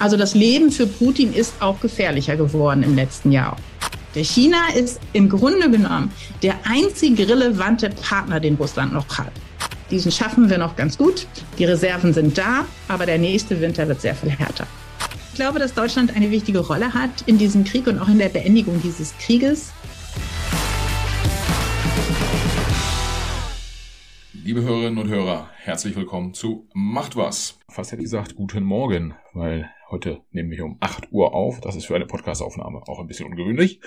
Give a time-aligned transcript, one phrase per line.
[0.00, 3.56] Also das Leben für Putin ist auch gefährlicher geworden im letzten Jahr.
[4.14, 6.12] Der China ist im Grunde genommen
[6.42, 9.32] der einzige relevante Partner, den Russland noch hat.
[9.90, 11.26] Diesen schaffen wir noch ganz gut.
[11.58, 14.66] Die Reserven sind da, aber der nächste Winter wird sehr viel härter.
[15.32, 18.28] Ich glaube, dass Deutschland eine wichtige Rolle hat in diesem Krieg und auch in der
[18.28, 19.72] Beendigung dieses Krieges.
[24.48, 27.58] Liebe Hörerinnen und Hörer, herzlich willkommen zu Macht was.
[27.68, 31.60] Fast hätte ich gesagt, guten Morgen, weil Heute nehmen wir um 8 Uhr auf.
[31.60, 33.82] Das ist für eine Podcastaufnahme auch ein bisschen ungewöhnlich.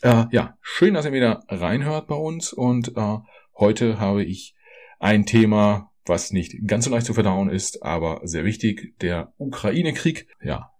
[0.00, 2.54] Äh, ja, schön, dass ihr wieder reinhört bei uns.
[2.54, 3.18] Und äh,
[3.58, 4.54] heute habe ich
[4.98, 8.98] ein Thema, was nicht ganz so leicht zu verdauen ist, aber sehr wichtig.
[9.02, 10.28] Der Ukraine-Krieg.
[10.42, 10.70] Ja,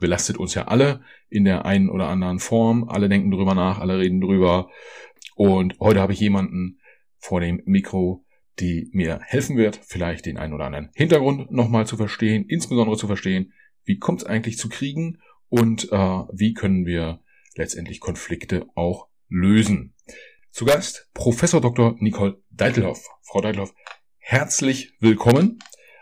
[0.00, 2.88] belastet uns ja alle in der einen oder anderen Form.
[2.88, 4.68] Alle denken drüber nach, alle reden drüber.
[5.36, 6.80] Und heute habe ich jemanden
[7.18, 8.24] vor dem Mikro,
[8.60, 13.06] die mir helfen wird, vielleicht den einen oder anderen Hintergrund nochmal zu verstehen, insbesondere zu
[13.06, 13.52] verstehen,
[13.84, 17.20] wie kommt es eigentlich zu Kriegen und äh, wie können wir
[17.54, 19.94] letztendlich Konflikte auch lösen.
[20.50, 21.96] Zu Gast Professor Dr.
[21.98, 23.08] Nicole Deitelhoff.
[23.22, 23.74] Frau Deitelhoff,
[24.18, 25.58] herzlich willkommen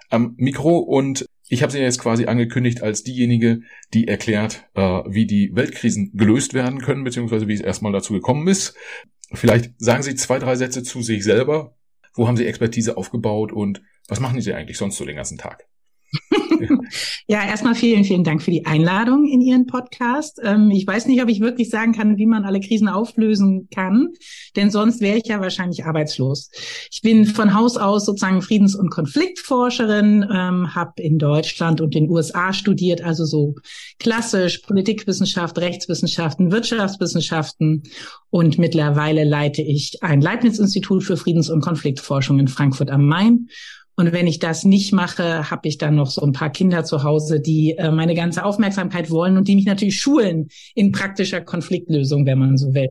[0.09, 3.61] am Mikro und ich habe Sie jetzt quasi angekündigt als diejenige,
[3.95, 8.49] die erklärt, äh, wie die Weltkrisen gelöst werden können, beziehungsweise wie es erstmal dazu gekommen
[8.49, 8.75] ist.
[9.33, 11.77] Vielleicht sagen Sie zwei, drei Sätze zu sich selber.
[12.17, 15.69] Wo haben Sie Expertise aufgebaut und was machen Sie eigentlich sonst so den ganzen Tag?
[17.27, 20.41] ja, erstmal vielen, vielen Dank für die Einladung in Ihren Podcast.
[20.43, 24.09] Ähm, ich weiß nicht, ob ich wirklich sagen kann, wie man alle Krisen auflösen kann,
[24.57, 26.51] denn sonst wäre ich ja wahrscheinlich arbeitslos.
[26.91, 32.11] Ich bin von Haus aus sozusagen Friedens- und Konfliktforscherin, ähm, habe in Deutschland und den
[32.11, 33.55] USA studiert, also so
[33.99, 37.83] klassisch Politikwissenschaft, Rechtswissenschaften, Wirtschaftswissenschaften
[38.31, 43.49] und mittlerweile leite ich ein Leibniz-Institut für Friedens- und Konfliktforschung in Frankfurt am Main
[43.97, 47.03] und wenn ich das nicht mache, habe ich dann noch so ein paar Kinder zu
[47.03, 52.27] Hause, die äh, meine ganze Aufmerksamkeit wollen und die mich natürlich schulen in praktischer Konfliktlösung,
[52.27, 52.91] wenn man so will.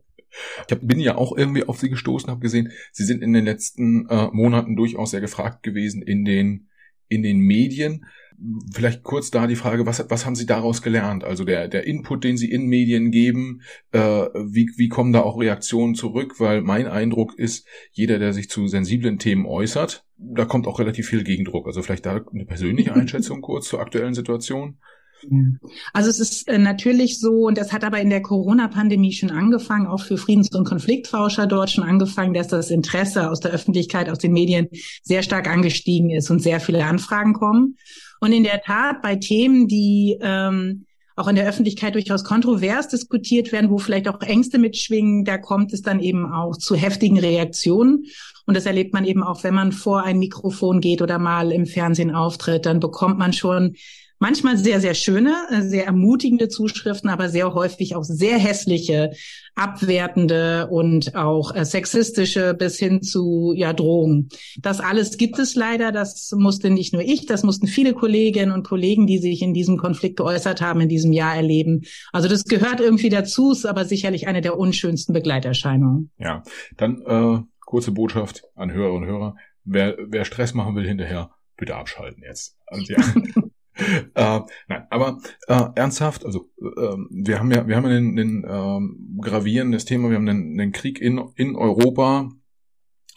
[0.67, 3.45] Ich hab, bin ja auch irgendwie auf Sie gestoßen, habe gesehen, Sie sind in den
[3.45, 6.69] letzten äh, Monaten durchaus sehr gefragt gewesen in den
[7.07, 8.05] in den Medien.
[8.73, 11.23] Vielleicht kurz da die Frage, was, was haben Sie daraus gelernt?
[11.23, 15.39] Also der, der Input, den Sie in Medien geben, äh, wie, wie kommen da auch
[15.39, 16.39] Reaktionen zurück?
[16.39, 21.07] Weil mein Eindruck ist, jeder, der sich zu sensiblen Themen äußert, da kommt auch relativ
[21.07, 21.67] viel Gegendruck.
[21.67, 24.77] Also vielleicht da eine persönliche Einschätzung kurz zur aktuellen Situation.
[25.93, 29.87] Also es ist äh, natürlich so, und das hat aber in der Corona-Pandemie schon angefangen,
[29.87, 34.19] auch für Friedens- und Konfliktforscher dort schon angefangen, dass das Interesse aus der Öffentlichkeit, aus
[34.19, 34.67] den Medien
[35.03, 37.77] sehr stark angestiegen ist und sehr viele Anfragen kommen.
[38.19, 43.51] Und in der Tat bei Themen, die ähm, auch in der Öffentlichkeit durchaus kontrovers diskutiert
[43.51, 48.05] werden, wo vielleicht auch Ängste mitschwingen, da kommt es dann eben auch zu heftigen Reaktionen.
[48.45, 51.65] Und das erlebt man eben auch, wenn man vor ein Mikrofon geht oder mal im
[51.65, 53.75] Fernsehen auftritt, dann bekommt man schon
[54.19, 59.11] manchmal sehr, sehr schöne, äh, sehr ermutigende Zuschriften, aber sehr häufig auch sehr hässliche,
[59.55, 64.29] abwertende und auch äh, sexistische bis hin zu ja Drohungen.
[64.57, 65.91] Das alles gibt es leider.
[65.91, 69.77] Das musste nicht nur ich, das mussten viele Kolleginnen und Kollegen, die sich in diesem
[69.77, 71.83] Konflikt geäußert haben, in diesem Jahr erleben.
[72.11, 76.11] Also das gehört irgendwie dazu, ist aber sicherlich eine der unschönsten Begleiterscheinungen.
[76.17, 76.43] Ja,
[76.77, 79.35] dann äh, kurze Botschaft an Hörer und Hörer.
[79.63, 82.57] Wer, wer Stress machen will hinterher, bitte abschalten jetzt.
[82.67, 82.99] Also, ja.
[84.39, 88.43] äh, nein, aber äh, ernsthaft, also äh, wir haben ja, wir haben ja ein, ein
[88.43, 92.29] äh, gravierendes Thema, wir haben einen, einen Krieg in, in Europa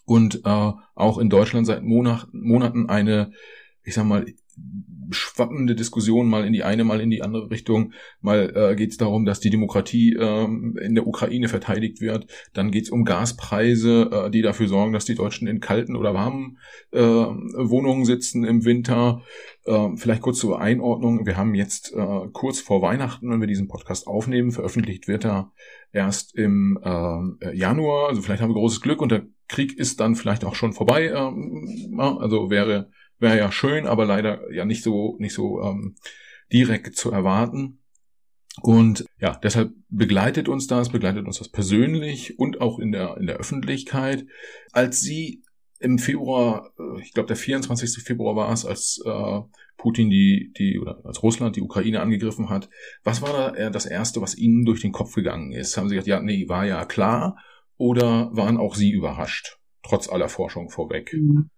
[0.05, 3.33] und äh, auch in Deutschland seit Monat, Monaten eine,
[3.83, 4.27] ich sag mal,
[5.11, 7.93] schwappende Diskussion mal in die eine, mal in die andere Richtung.
[8.21, 12.27] Mal äh, geht es darum, dass die Demokratie ähm, in der Ukraine verteidigt wird.
[12.53, 16.15] Dann geht es um Gaspreise, äh, die dafür sorgen, dass die Deutschen in kalten oder
[16.15, 16.59] warmen
[16.93, 19.23] äh, Wohnungen sitzen im Winter.
[19.65, 21.27] Äh, vielleicht kurz zur Einordnung.
[21.27, 25.53] Wir haben jetzt äh, kurz vor Weihnachten, wenn wir diesen Podcast aufnehmen, veröffentlicht wird er
[25.93, 28.09] erst im äh, Januar.
[28.09, 31.07] Also vielleicht haben wir großes Glück und der Krieg ist dann vielleicht auch schon vorbei.
[31.07, 35.97] Ähm, also wäre Wäre ja schön, aber leider ja nicht so, nicht so ähm,
[36.53, 37.81] direkt zu erwarten.
[38.63, 43.27] Und ja, deshalb begleitet uns das, begleitet uns das persönlich und auch in der, in
[43.27, 44.27] der Öffentlichkeit.
[44.73, 45.43] Als Sie
[45.79, 48.03] im Februar, äh, ich glaube der 24.
[48.03, 49.41] Februar war es, als äh,
[49.77, 52.69] Putin die, die, oder als Russland die Ukraine angegriffen hat,
[53.05, 55.77] was war da das Erste, was Ihnen durch den Kopf gegangen ist?
[55.77, 57.37] Haben Sie gesagt, ja, nee, war ja klar,
[57.77, 61.13] oder waren auch Sie überrascht, trotz aller Forschung vorweg?
[61.15, 61.49] Mhm.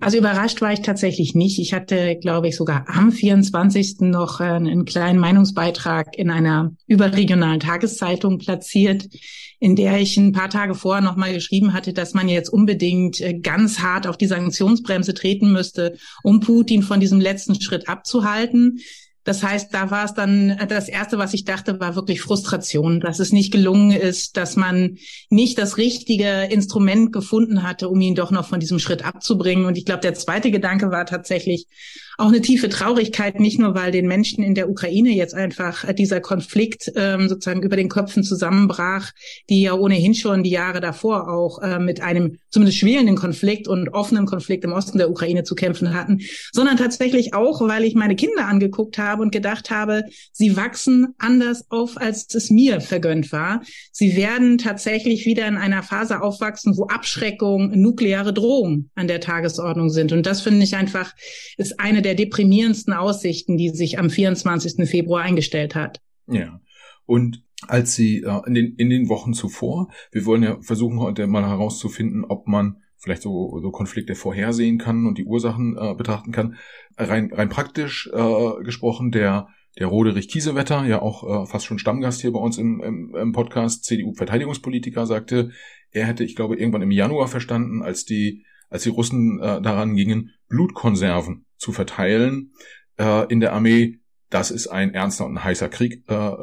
[0.00, 1.58] Also überrascht war ich tatsächlich nicht.
[1.58, 4.00] Ich hatte, glaube ich, sogar am 24.
[4.00, 9.08] noch einen kleinen Meinungsbeitrag in einer überregionalen Tageszeitung platziert,
[9.58, 13.38] in der ich ein paar Tage vorher nochmal geschrieben hatte, dass man jetzt unbedingt äh,
[13.38, 18.80] ganz hart auf die Sanktionsbremse treten müsste, um Putin von diesem letzten Schritt abzuhalten.
[19.24, 23.18] Das heißt, da war es dann, das Erste, was ich dachte, war wirklich Frustration, dass
[23.18, 24.96] es nicht gelungen ist, dass man
[25.28, 29.66] nicht das richtige Instrument gefunden hatte, um ihn doch noch von diesem Schritt abzubringen.
[29.66, 31.66] Und ich glaube, der zweite Gedanke war tatsächlich,
[32.20, 35.94] auch eine tiefe Traurigkeit, nicht nur weil den Menschen in der Ukraine jetzt einfach äh,
[35.94, 39.10] dieser Konflikt ähm, sozusagen über den Köpfen zusammenbrach,
[39.48, 43.88] die ja ohnehin schon die Jahre davor auch äh, mit einem zumindest schwelenden Konflikt und
[43.90, 46.20] offenen Konflikt im Osten der Ukraine zu kämpfen hatten,
[46.52, 51.64] sondern tatsächlich auch, weil ich meine Kinder angeguckt habe und gedacht habe, sie wachsen anders
[51.70, 53.62] auf, als es mir vergönnt war.
[53.92, 59.88] Sie werden tatsächlich wieder in einer Phase aufwachsen, wo Abschreckung, nukleare Drohung an der Tagesordnung
[59.88, 60.12] sind.
[60.12, 61.14] Und das finde ich einfach,
[61.56, 64.88] ist eine der der deprimierendsten Aussichten, die sich am 24.
[64.88, 66.00] Februar eingestellt hat.
[66.26, 66.60] Ja.
[67.06, 71.28] Und als sie äh, in, den, in den Wochen zuvor, wir wollen ja versuchen heute
[71.28, 76.32] mal herauszufinden, ob man vielleicht so, so Konflikte vorhersehen kann und die Ursachen äh, betrachten
[76.32, 76.56] kann.
[76.96, 79.46] Rein, rein praktisch äh, gesprochen, der
[79.78, 83.32] der Roderich Kiesewetter, ja auch äh, fast schon Stammgast hier bei uns im, im, im
[83.32, 85.52] Podcast, CDU-Verteidigungspolitiker, sagte,
[85.92, 89.94] er hätte, ich glaube, irgendwann im Januar verstanden, als die, als die Russen äh, daran
[89.94, 92.52] gingen, Blutkonserven zu verteilen
[92.98, 96.36] äh, in der Armee, dass es ein ernster und ein heißer Krieg äh, äh,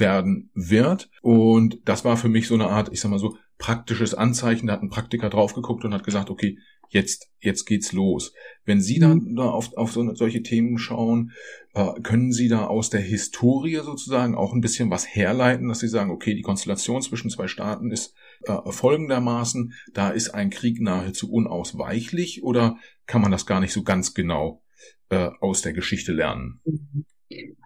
[0.00, 1.08] werden wird.
[1.22, 4.66] Und das war für mich so eine Art, ich sag mal so, praktisches Anzeichen.
[4.66, 6.58] Da hat ein Praktiker drauf geguckt und hat gesagt, okay,
[6.88, 8.32] jetzt, jetzt geht's los.
[8.64, 9.36] Wenn Sie dann mhm.
[9.36, 11.32] da auf, auf so, solche Themen schauen,
[11.74, 15.88] äh, können Sie da aus der Historie sozusagen auch ein bisschen was herleiten, dass Sie
[15.88, 18.14] sagen, okay, die Konstellation zwischen zwei Staaten ist
[18.44, 23.82] äh, folgendermaßen, da ist ein Krieg nahezu unausweichlich oder kann man das gar nicht so
[23.82, 24.62] ganz genau
[25.08, 26.60] äh, aus der Geschichte lernen?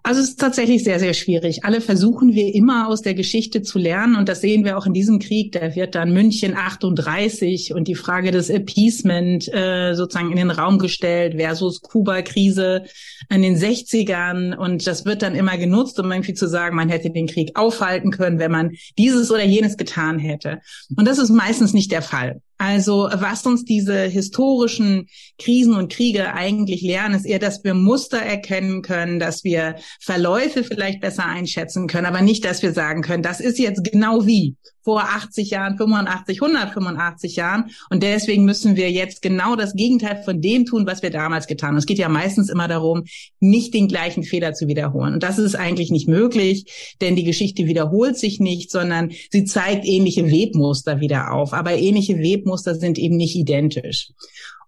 [0.03, 1.65] Also es ist tatsächlich sehr, sehr schwierig.
[1.65, 4.93] Alle versuchen wir immer aus der Geschichte zu lernen und das sehen wir auch in
[4.93, 5.51] diesem Krieg.
[5.51, 10.79] Da wird dann München 38 und die Frage des Appeasement äh, sozusagen in den Raum
[10.79, 12.83] gestellt versus Kuba-Krise
[13.29, 17.09] in den 60ern und das wird dann immer genutzt, um irgendwie zu sagen, man hätte
[17.09, 20.61] den Krieg aufhalten können, wenn man dieses oder jenes getan hätte.
[20.95, 22.41] Und das ist meistens nicht der Fall.
[22.57, 25.07] Also was uns diese historischen
[25.37, 30.63] Krisen und Kriege eigentlich lernen, ist eher, dass wir Muster erkennen können, dass wir Verläufe
[30.63, 34.55] vielleicht besser einschätzen können, aber nicht, dass wir sagen können, das ist jetzt genau wie
[34.87, 37.71] vor 80 Jahren, 85, 185 Jahren.
[37.89, 41.71] Und deswegen müssen wir jetzt genau das Gegenteil von dem tun, was wir damals getan
[41.71, 41.75] haben.
[41.77, 43.03] Es geht ja meistens immer darum,
[43.41, 45.15] nicht den gleichen Fehler zu wiederholen.
[45.15, 49.83] Und das ist eigentlich nicht möglich, denn die Geschichte wiederholt sich nicht, sondern sie zeigt
[49.83, 51.51] ähnliche Webmuster wieder auf.
[51.51, 54.09] Aber ähnliche Webmuster sind eben nicht identisch.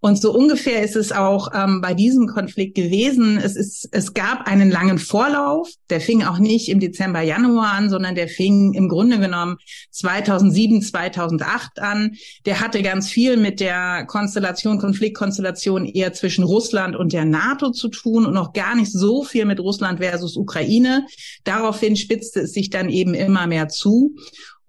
[0.02, 3.38] Und so ungefähr ist es auch ähm, bei diesem Konflikt gewesen.
[3.38, 5.70] Es, ist, es gab einen langen Vorlauf.
[5.90, 9.58] Der fing auch nicht im Dezember, Januar an, sondern der fing im Grunde genommen
[9.92, 12.16] 2007, 2008 an.
[12.46, 17.90] Der hatte ganz viel mit der Konstellation, Konfliktkonstellation eher zwischen Russland und der NATO zu
[17.90, 21.06] tun und noch gar nicht so viel mit Russland versus Ukraine.
[21.44, 24.16] Daraufhin spitzte es sich dann eben immer mehr zu.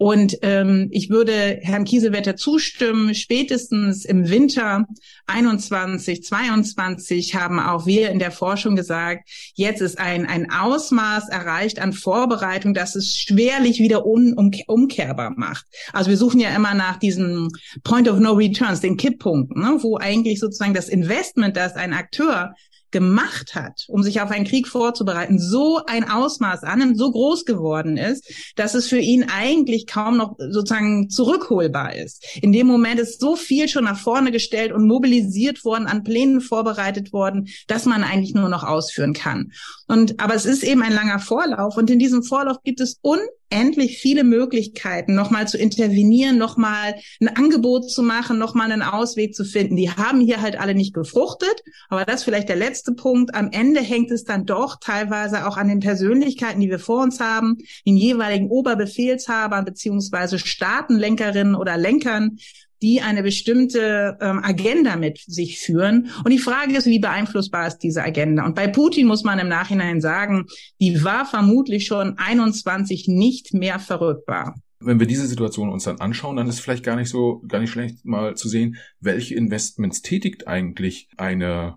[0.00, 4.86] Und ähm, ich würde Herrn Kiesewetter zustimmen, spätestens im Winter
[5.26, 11.80] 21, 22 haben auch wir in der Forschung gesagt, jetzt ist ein, ein Ausmaß erreicht
[11.80, 15.66] an Vorbereitung, dass es schwerlich wieder un, um, umkehrbar macht.
[15.92, 17.50] Also wir suchen ja immer nach diesem
[17.84, 22.54] Point of No Returns, den Kipppunkten, ne, wo eigentlich sozusagen das Investment, das ein Akteur
[22.90, 27.96] gemacht hat, um sich auf einen Krieg vorzubereiten, so ein Ausmaß annimmt, so groß geworden
[27.96, 32.24] ist, dass es für ihn eigentlich kaum noch sozusagen zurückholbar ist.
[32.42, 36.40] In dem Moment ist so viel schon nach vorne gestellt und mobilisiert worden, an Plänen
[36.40, 39.52] vorbereitet worden, dass man eigentlich nur noch ausführen kann.
[39.90, 43.18] Und, aber es ist eben ein langer Vorlauf und in diesem Vorlauf gibt es un
[43.48, 49.44] endlich viele Möglichkeiten, nochmal zu intervenieren, nochmal ein Angebot zu machen, nochmal einen Ausweg zu
[49.44, 49.74] finden.
[49.74, 53.34] Die haben hier halt alle nicht gefruchtet, aber das ist vielleicht der letzte Punkt.
[53.34, 57.18] Am Ende hängt es dann doch teilweise auch an den Persönlichkeiten, die wir vor uns
[57.18, 62.38] haben, den jeweiligen Oberbefehlshabern beziehungsweise Staatenlenkerinnen oder Lenkern,
[62.82, 66.10] die eine bestimmte ähm, Agenda mit sich führen.
[66.24, 68.44] Und die Frage ist, wie beeinflussbar ist diese Agenda?
[68.44, 70.46] Und bei Putin muss man im Nachhinein sagen,
[70.80, 74.54] die war vermutlich schon 21 nicht mehr verrückbar.
[74.82, 77.70] Wenn wir diese Situation uns dann anschauen, dann ist vielleicht gar nicht so, gar nicht
[77.70, 81.76] schlecht mal zu sehen, welche Investments tätigt eigentlich eine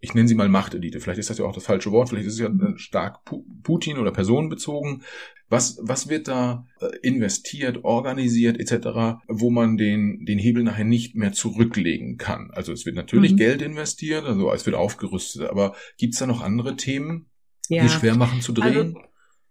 [0.00, 1.00] ich nenne sie mal Machtelite.
[1.00, 3.20] Vielleicht ist das ja auch das falsche Wort, vielleicht ist es ja stark
[3.62, 5.02] Putin oder personenbezogen.
[5.48, 11.14] Was, was wird da äh, investiert, organisiert etc., wo man den, den Hebel nachher nicht
[11.14, 12.50] mehr zurücklegen kann?
[12.52, 13.36] Also es wird natürlich mhm.
[13.36, 17.26] Geld investiert, also es wird aufgerüstet, aber gibt es da noch andere Themen,
[17.68, 17.84] ja.
[17.84, 18.96] die schwer machen zu drehen?
[18.96, 19.06] Also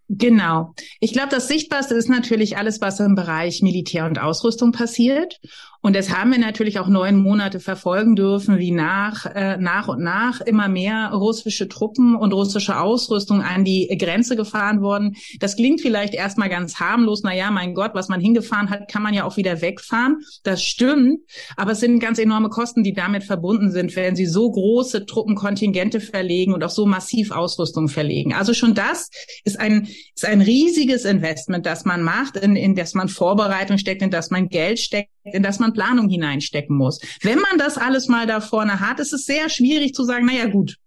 [0.08, 0.76] Genau.
[1.00, 5.40] Ich glaube, das Sichtbarste ist natürlich alles, was im Bereich Militär und Ausrüstung passiert.
[5.86, 10.02] Und das haben wir natürlich auch neun Monate verfolgen dürfen, wie nach, äh, nach und
[10.02, 15.16] nach immer mehr russische Truppen und russische Ausrüstung an die Grenze gefahren wurden.
[15.40, 17.22] Das klingt vielleicht erstmal ganz harmlos.
[17.24, 20.22] Na ja, mein Gott, was man hingefahren hat, kann man ja auch wieder wegfahren.
[20.42, 21.20] Das stimmt.
[21.56, 26.00] Aber es sind ganz enorme Kosten, die damit verbunden sind, wenn sie so große Truppenkontingente
[26.00, 28.34] verlegen und auch so massiv Ausrüstung verlegen.
[28.34, 29.12] Also schon das
[29.44, 34.02] ist ein, ist ein riesiges Investment, das man macht, in, in das man Vorbereitung steckt,
[34.02, 37.00] in das man Geld steckt, in das man Planung hineinstecken muss.
[37.22, 40.46] Wenn man das alles mal da vorne hat, ist es sehr schwierig zu sagen, naja
[40.46, 40.78] gut,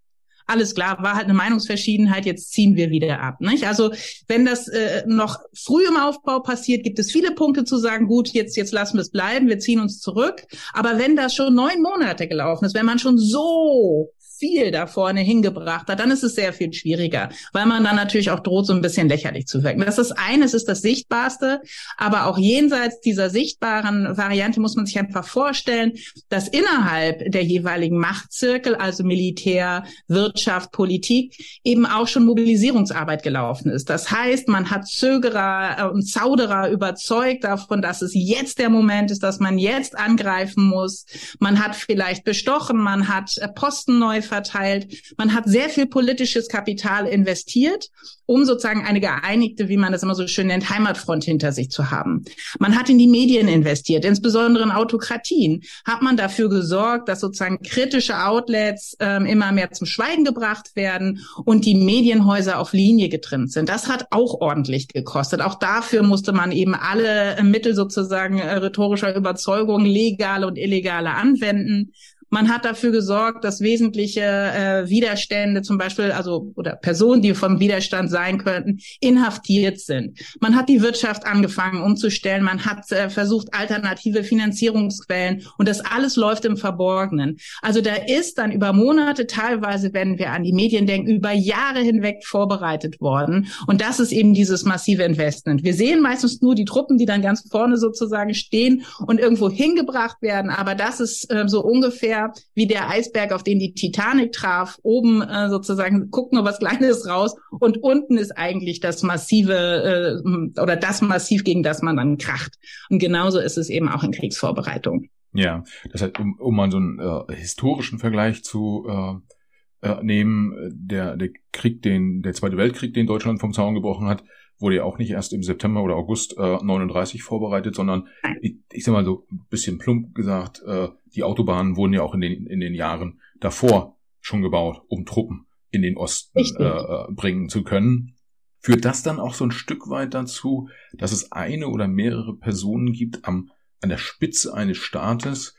[0.48, 3.40] alles klar, war halt eine Meinungsverschiedenheit, jetzt ziehen wir wieder ab.
[3.40, 3.66] Nicht?
[3.66, 3.92] Also
[4.28, 8.30] wenn das äh, noch früh im Aufbau passiert, gibt es viele Punkte zu sagen, gut,
[8.30, 10.46] jetzt, jetzt lassen wir es bleiben, wir ziehen uns zurück.
[10.72, 15.20] Aber wenn das schon neun Monate gelaufen ist, wenn man schon so viel da vorne
[15.20, 18.72] hingebracht hat, dann ist es sehr viel schwieriger, weil man dann natürlich auch droht, so
[18.72, 19.80] ein bisschen lächerlich zu wirken.
[19.80, 21.60] Das ist eines, ist das Sichtbarste,
[21.96, 25.92] aber auch jenseits dieser sichtbaren Variante muss man sich einfach vorstellen,
[26.28, 33.90] dass innerhalb der jeweiligen Machtzirkel, also Militär, Wirtschaft, Politik, eben auch schon Mobilisierungsarbeit gelaufen ist.
[33.90, 39.22] Das heißt, man hat Zögerer und Zauderer überzeugt davon, dass es jetzt der Moment ist,
[39.22, 41.06] dass man jetzt angreifen muss.
[41.38, 45.14] Man hat vielleicht bestochen, man hat Posten neu verteilt.
[45.16, 47.88] Man hat sehr viel politisches Kapital investiert,
[48.26, 51.90] um sozusagen eine geeinigte, wie man das immer so schön nennt, Heimatfront hinter sich zu
[51.90, 52.24] haben.
[52.58, 55.62] Man hat in die Medien investiert, insbesondere in Autokratien.
[55.84, 61.24] Hat man dafür gesorgt, dass sozusagen kritische Outlets ähm, immer mehr zum Schweigen gebracht werden
[61.44, 63.68] und die Medienhäuser auf Linie getrimmt sind.
[63.68, 65.40] Das hat auch ordentlich gekostet.
[65.40, 71.92] Auch dafür musste man eben alle Mittel sozusagen äh, rhetorischer Überzeugung, legale und illegale anwenden.
[72.30, 77.60] Man hat dafür gesorgt, dass wesentliche äh, Widerstände zum Beispiel, also oder Personen, die vom
[77.60, 80.18] Widerstand sein könnten, inhaftiert sind.
[80.40, 82.42] Man hat die Wirtschaft angefangen umzustellen.
[82.42, 87.38] Man hat äh, versucht, alternative Finanzierungsquellen und das alles läuft im Verborgenen.
[87.62, 91.80] Also da ist dann über Monate, teilweise, wenn wir an die Medien denken, über Jahre
[91.80, 93.48] hinweg vorbereitet worden.
[93.66, 95.64] Und das ist eben dieses massive Investment.
[95.64, 100.20] Wir sehen meistens nur die Truppen, die dann ganz vorne sozusagen stehen und irgendwo hingebracht
[100.20, 100.50] werden.
[100.50, 104.78] Aber das ist äh, so ungefähr ungefähr wie der Eisberg, auf den die Titanic traf.
[104.82, 110.60] Oben äh, sozusagen guckt nur was Kleines raus und unten ist eigentlich das massive äh,
[110.60, 112.56] oder das Massiv, gegen das man dann kracht.
[112.90, 115.08] Und genauso ist es eben auch in Kriegsvorbereitung.
[115.34, 120.54] Ja, das heißt, um, um mal so einen äh, historischen Vergleich zu äh, äh, nehmen,
[120.72, 124.24] der, der Krieg, den, der Zweite Weltkrieg, den Deutschland vom Zaun gebrochen hat,
[124.58, 128.08] wurde ja auch nicht erst im September oder August äh, 39 vorbereitet, sondern
[128.40, 132.14] ich, ich sag mal so ein bisschen plump gesagt, äh, die Autobahnen wurden ja auch
[132.14, 137.06] in den, in den Jahren davor schon gebaut, um Truppen in den Osten äh, äh,
[137.10, 138.14] bringen zu können.
[138.60, 142.92] Führt das dann auch so ein Stück weit dazu, dass es eine oder mehrere Personen
[142.92, 143.50] gibt am,
[143.80, 145.54] an der Spitze eines Staates,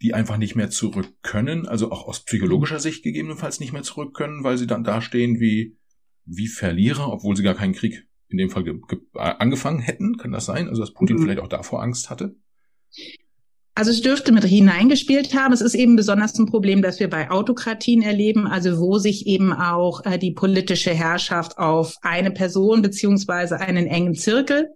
[0.00, 4.14] die einfach nicht mehr zurück können, also auch aus psychologischer Sicht gegebenenfalls nicht mehr zurück
[4.14, 5.76] können, weil sie dann dastehen wie
[6.26, 8.64] wie Verlierer, obwohl sie gar keinen Krieg in dem Fall
[9.14, 10.16] angefangen hätten.
[10.16, 10.68] Kann das sein?
[10.68, 11.22] Also dass Putin mhm.
[11.22, 12.36] vielleicht auch davor Angst hatte?
[13.76, 15.52] Also es dürfte mit hineingespielt haben.
[15.52, 19.52] Es ist eben besonders ein Problem, das wir bei Autokratien erleben, also wo sich eben
[19.52, 24.68] auch äh, die politische Herrschaft auf eine Person beziehungsweise einen engen Zirkel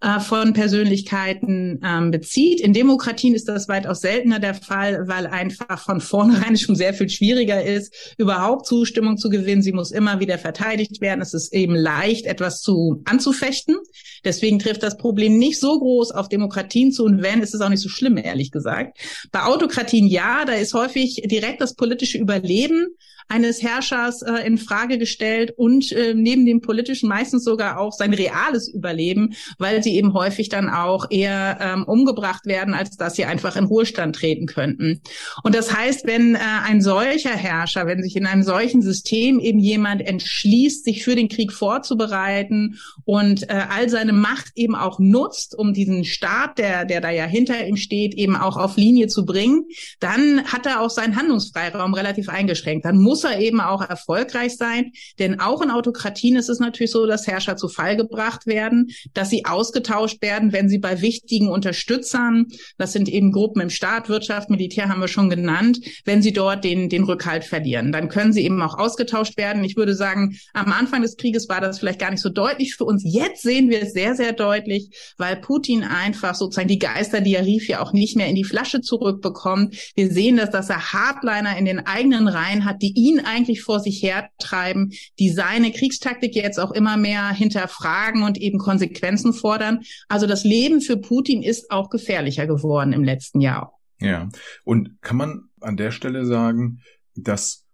[0.00, 2.60] äh, von Persönlichkeiten ähm, bezieht.
[2.60, 7.08] In Demokratien ist das weitaus seltener der Fall, weil einfach von vornherein schon sehr viel
[7.08, 9.62] schwieriger ist, überhaupt Zustimmung zu gewinnen.
[9.62, 11.20] Sie muss immer wieder verteidigt werden.
[11.20, 13.76] Es ist eben leicht, etwas zu anzufechten.
[14.24, 17.68] Deswegen trifft das Problem nicht so groß auf Demokratien zu und wenn, ist es auch
[17.68, 18.98] nicht so schlimm, ehrlich gesagt.
[19.32, 22.88] Bei Autokratien ja, da ist häufig direkt das politische Überleben
[23.28, 28.14] eines Herrschers äh, in Frage gestellt und äh, neben dem politischen meistens sogar auch sein
[28.14, 33.24] reales Überleben, weil sie eben häufig dann auch eher ähm, umgebracht werden, als dass sie
[33.24, 35.02] einfach in Ruhestand treten könnten.
[35.44, 39.58] Und das heißt, wenn äh, ein solcher Herrscher, wenn sich in einem solchen System eben
[39.58, 45.56] jemand entschließt, sich für den Krieg vorzubereiten und äh, all seine Macht eben auch nutzt,
[45.56, 49.24] um diesen Staat, der, der da ja hinter ihm steht, eben auch auf Linie zu
[49.24, 49.64] bringen,
[50.00, 52.84] dann hat er auch seinen Handlungsfreiraum relativ eingeschränkt.
[52.84, 54.92] Dann muss muss er eben auch erfolgreich sein.
[55.18, 59.30] Denn auch in Autokratien ist es natürlich so, dass Herrscher zu Fall gebracht werden, dass
[59.30, 62.46] sie ausgetauscht werden, wenn sie bei wichtigen Unterstützern,
[62.76, 66.62] das sind eben Gruppen im Staat, Wirtschaft, Militär haben wir schon genannt, wenn sie dort
[66.62, 67.90] den, den Rückhalt verlieren.
[67.90, 69.64] Dann können sie eben auch ausgetauscht werden.
[69.64, 72.84] Ich würde sagen, am Anfang des Krieges war das vielleicht gar nicht so deutlich für
[72.84, 73.02] uns.
[73.04, 77.44] Jetzt sehen wir es sehr, sehr deutlich, weil Putin einfach sozusagen die Geister, die er
[77.44, 79.74] rief, ja auch nicht mehr in die Flasche zurückbekommt.
[79.96, 83.80] Wir sehen, dass, dass er Hardliner in den eigenen Reihen hat, die ihn eigentlich vor
[83.80, 89.80] sich hertreiben, die seine Kriegstaktik jetzt auch immer mehr hinterfragen und eben Konsequenzen fordern.
[90.08, 93.72] Also das Leben für Putin ist auch gefährlicher geworden im letzten Jahr.
[94.00, 94.28] Ja,
[94.64, 96.80] und kann man an der Stelle sagen,
[97.14, 97.66] dass,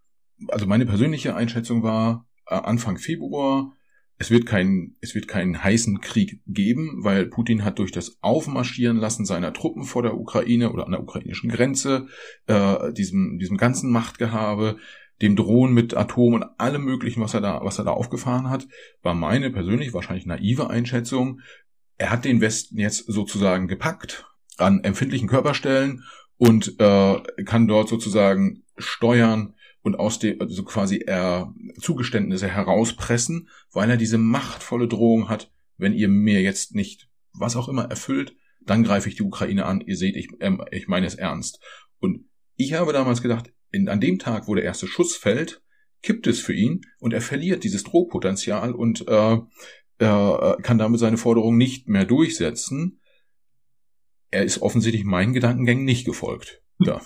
[0.48, 3.72] also meine persönliche Einschätzung war, äh, Anfang Februar,
[4.16, 8.96] es wird keinen, es wird keinen heißen Krieg geben, weil Putin hat durch das Aufmarschieren
[8.96, 12.06] lassen seiner Truppen vor der Ukraine oder an der ukrainischen Grenze,
[12.46, 14.78] äh, diesem, diesem ganzen Machtgehabe,
[15.22, 18.66] dem Drohen mit Atom und allem möglichen, was er da, was er da aufgefahren hat,
[19.02, 21.40] war meine persönlich wahrscheinlich naive Einschätzung.
[21.96, 24.26] Er hat den Westen jetzt sozusagen gepackt
[24.58, 26.04] an empfindlichen Körperstellen
[26.36, 33.90] und äh, kann dort sozusagen steuern und aus dem, also quasi er Zugeständnisse herauspressen, weil
[33.90, 38.82] er diese machtvolle Drohung hat, wenn ihr mir jetzt nicht was auch immer erfüllt, dann
[38.82, 39.80] greife ich die Ukraine an.
[39.80, 41.60] Ihr seht, ich, ähm, ich meine es ernst.
[42.00, 42.24] Und
[42.56, 45.62] ich habe damals gedacht, in, an dem Tag, wo der erste Schuss fällt,
[46.02, 49.38] kippt es für ihn und er verliert dieses Drohpotenzial und äh,
[49.98, 53.00] äh, kann damit seine Forderung nicht mehr durchsetzen.
[54.30, 56.60] Er ist offensichtlich meinen Gedankengängen nicht gefolgt.
[56.80, 57.00] Ja.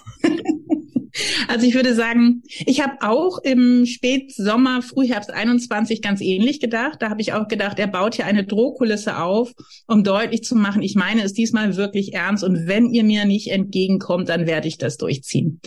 [1.49, 6.99] Also ich würde sagen, ich habe auch im Spätsommer, Frühherbst 21 ganz ähnlich gedacht.
[7.01, 9.53] Da habe ich auch gedacht, er baut hier eine Drohkulisse auf,
[9.87, 13.49] um deutlich zu machen, ich meine es diesmal wirklich ernst und wenn ihr mir nicht
[13.51, 15.61] entgegenkommt, dann werde ich das durchziehen.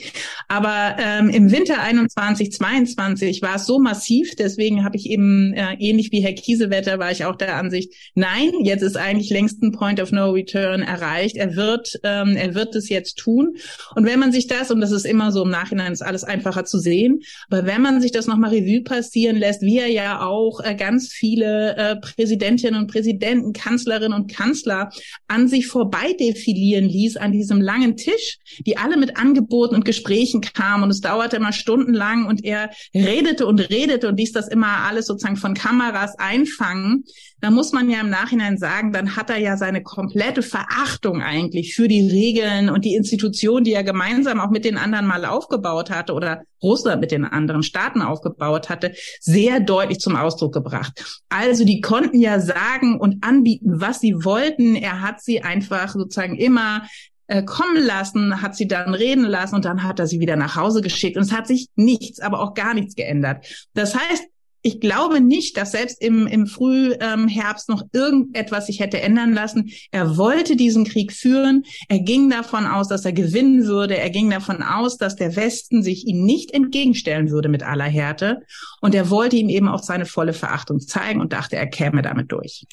[0.47, 5.75] Aber ähm, im Winter 21, 22 war es so massiv, deswegen habe ich eben äh,
[5.79, 9.71] ähnlich wie Herr Kiesewetter war ich auch der Ansicht, nein, jetzt ist eigentlich längst ein
[9.71, 11.37] Point of No Return erreicht.
[11.37, 13.55] Er wird, ähm, er wird es jetzt tun.
[13.95, 16.65] Und wenn man sich das, und das ist immer so im Nachhinein ist alles einfacher
[16.65, 17.21] zu sehen.
[17.49, 21.09] Aber wenn man sich das nochmal Revue passieren lässt, wie er ja auch äh, ganz
[21.09, 24.89] viele äh, Präsidentinnen und Präsidenten, Kanzlerinnen und Kanzler
[25.27, 30.41] an sich vorbei defilieren ließ an diesem langen Tisch, die alle mit Angeboten und Gesprächen
[30.41, 34.85] kamen und es dauerte immer stundenlang und er redete und redete und ließ das immer
[34.87, 37.05] alles sozusagen von Kameras einfangen,
[37.41, 41.75] da muss man ja im Nachhinein sagen, dann hat er ja seine komplette Verachtung eigentlich
[41.75, 45.89] für die Regeln und die Institution, die er gemeinsam auch mit den anderen mal aufgebaut
[45.89, 51.21] hatte oder Russland mit den anderen Staaten aufgebaut hatte, sehr deutlich zum Ausdruck gebracht.
[51.29, 54.75] Also die konnten ja sagen und anbieten, was sie wollten.
[54.75, 56.83] Er hat sie einfach sozusagen immer
[57.25, 60.55] äh, kommen lassen, hat sie dann reden lassen und dann hat er sie wieder nach
[60.55, 61.17] Hause geschickt.
[61.17, 63.45] Und es hat sich nichts, aber auch gar nichts geändert.
[63.73, 64.25] Das heißt,
[64.61, 69.71] ich glaube nicht, dass selbst im, im Frühherbst noch irgendetwas sich hätte ändern lassen.
[69.91, 71.63] Er wollte diesen Krieg führen.
[71.89, 73.97] Er ging davon aus, dass er gewinnen würde.
[73.97, 78.41] Er ging davon aus, dass der Westen sich ihm nicht entgegenstellen würde mit aller Härte.
[78.81, 82.31] Und er wollte ihm eben auch seine volle Verachtung zeigen und dachte, er käme damit
[82.31, 82.65] durch.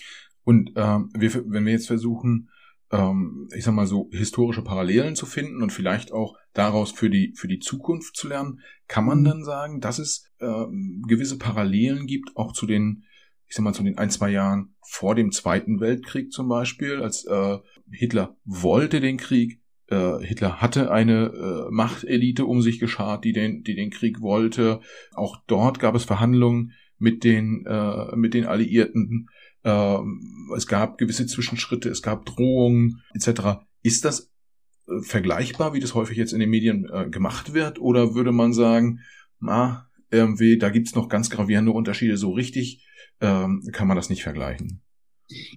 [0.44, 2.50] Und ähm, wir, wenn wir jetzt versuchen,
[2.90, 7.34] ähm, ich sag mal so, historische Parallelen zu finden und vielleicht auch daraus für die,
[7.36, 9.24] für die Zukunft zu lernen, kann man mhm.
[9.24, 10.64] dann sagen, dass es äh,
[11.06, 13.04] gewisse Parallelen gibt, auch zu den,
[13.46, 17.24] ich sag mal, zu den ein, zwei Jahren vor dem Zweiten Weltkrieg zum Beispiel, als
[17.24, 17.58] äh,
[17.90, 23.62] Hitler wollte den Krieg, äh, Hitler hatte eine äh, Machtelite um sich geschart, die den,
[23.62, 24.80] die den Krieg wollte.
[25.14, 29.28] Auch dort gab es Verhandlungen mit den, äh, mit den Alliierten.
[29.64, 29.98] Äh,
[30.56, 33.60] es gab gewisse Zwischenschritte, es gab Drohungen etc.
[33.82, 34.30] Ist das
[34.86, 37.80] äh, vergleichbar, wie das häufig jetzt in den Medien äh, gemacht wird?
[37.80, 39.00] Oder würde man sagen,
[39.40, 42.84] na, irgendwie, da gibt's noch ganz gravierende Unterschiede, so richtig
[43.20, 44.80] ähm, kann man das nicht vergleichen?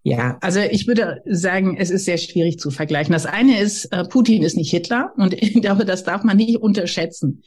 [0.04, 3.14] Ja, also ich würde sagen, es ist sehr schwierig zu vergleichen.
[3.14, 6.58] Das eine ist, äh, Putin ist nicht Hitler und ich glaube, das darf man nicht
[6.58, 7.44] unterschätzen.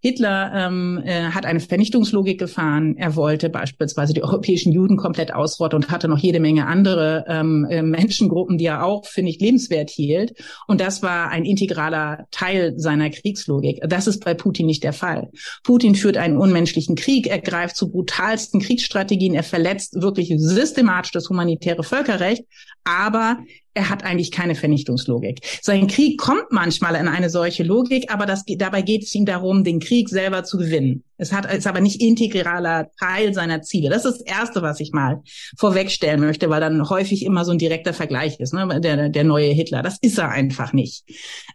[0.00, 2.96] Hitler ähm, äh, hat eine Vernichtungslogik gefahren.
[2.96, 7.66] Er wollte beispielsweise die europäischen Juden komplett ausrotten und hatte noch jede Menge andere ähm,
[7.68, 10.34] äh, Menschengruppen, die er auch für nicht lebenswert hielt.
[10.66, 13.80] Und das war ein integraler Teil seiner Kriegslogik.
[13.88, 15.30] Das ist bei Putin nicht der Fall.
[15.64, 21.28] Putin führt einen unmenschlichen Krieg, er greift zu brutalsten Kriegsstrategien, er verletzt wirklich systematisch das
[21.28, 22.44] humanitäre Völkerrecht,
[22.88, 23.38] aber
[23.74, 25.40] er hat eigentlich keine Vernichtungslogik.
[25.62, 29.62] Sein Krieg kommt manchmal in eine solche Logik, aber das, dabei geht es ihm darum,
[29.62, 31.04] den Krieg selber zu gewinnen.
[31.18, 33.90] Es hat, ist aber nicht integraler Teil seiner Ziele.
[33.90, 35.22] Das ist das Erste, was ich mal
[35.56, 38.80] vorwegstellen möchte, weil dann häufig immer so ein direkter Vergleich ist, ne?
[38.80, 39.82] der, der neue Hitler.
[39.82, 41.04] Das ist er einfach nicht.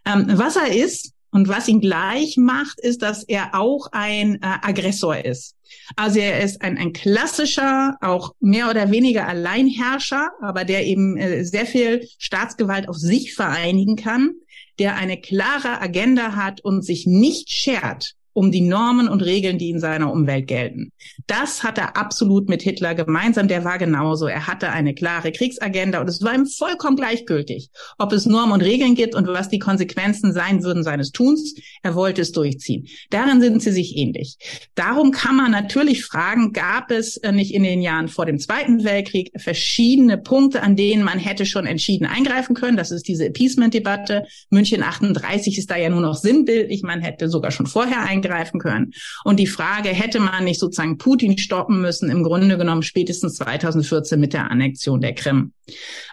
[0.06, 4.38] Ähm, was er ist, und was ihn gleich macht, ist, dass er auch ein äh,
[4.62, 5.56] Aggressor ist.
[5.96, 11.44] Also er ist ein, ein klassischer, auch mehr oder weniger Alleinherrscher, aber der eben äh,
[11.44, 14.34] sehr viel Staatsgewalt auf sich vereinigen kann,
[14.78, 19.70] der eine klare Agenda hat und sich nicht schert, um die Normen und Regeln, die
[19.70, 20.92] in seiner Umwelt gelten.
[21.26, 23.48] Das hat er absolut mit Hitler gemeinsam.
[23.48, 24.26] Der war genauso.
[24.26, 28.60] Er hatte eine klare Kriegsagenda und es war ihm vollkommen gleichgültig, ob es Normen und
[28.60, 31.54] Regeln gibt und was die Konsequenzen sein würden seines Tuns.
[31.82, 32.88] Er wollte es durchziehen.
[33.10, 34.36] Darin sind sie sich ähnlich.
[34.74, 38.82] Darum kann man natürlich fragen, gab es äh, nicht in den Jahren vor dem Zweiten
[38.84, 42.76] Weltkrieg verschiedene Punkte, an denen man hätte schon entschieden eingreifen können?
[42.76, 44.26] Das ist diese Appeasement-Debatte.
[44.50, 46.82] München 38 ist da ja nur noch sinnbildlich.
[46.82, 48.92] Man hätte sogar schon vorher eingreifen eingreifen können.
[49.24, 54.18] Und die Frage, hätte man nicht sozusagen Putin stoppen müssen, im Grunde genommen spätestens 2014
[54.18, 55.52] mit der Annexion der Krim,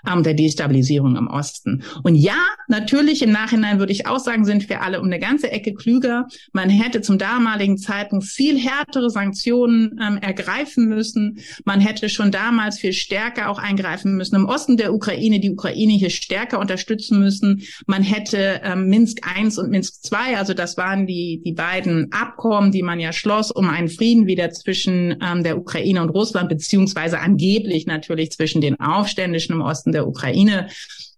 [0.09, 1.83] ähm, der Destabilisierung im Osten.
[2.03, 5.51] Und ja, natürlich im Nachhinein würde ich auch sagen, sind wir alle um eine ganze
[5.51, 6.27] Ecke klüger.
[6.53, 11.39] Man hätte zum damaligen Zeitpunkt viel härtere Sanktionen ähm, ergreifen müssen.
[11.65, 14.35] Man hätte schon damals viel stärker auch eingreifen müssen.
[14.35, 17.63] Im Osten der Ukraine die Ukraine hier stärker unterstützen müssen.
[17.85, 22.71] Man hätte ähm, Minsk I und Minsk II, also das waren die, die beiden Abkommen,
[22.71, 27.19] die man ja schloss, um einen Frieden wieder zwischen ähm, der Ukraine und Russland, beziehungsweise
[27.19, 30.69] angeblich natürlich zwischen den Aufständischen im Osten der Ukraine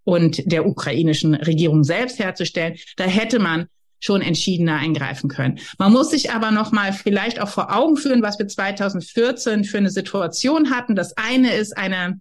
[0.03, 2.75] und der ukrainischen Regierung selbst herzustellen.
[2.97, 3.67] Da hätte man
[3.99, 5.59] schon entschiedener eingreifen können.
[5.77, 9.77] Man muss sich aber noch mal vielleicht auch vor Augen führen, was wir 2014 für
[9.77, 10.95] eine Situation hatten.
[10.95, 12.19] Das eine ist eine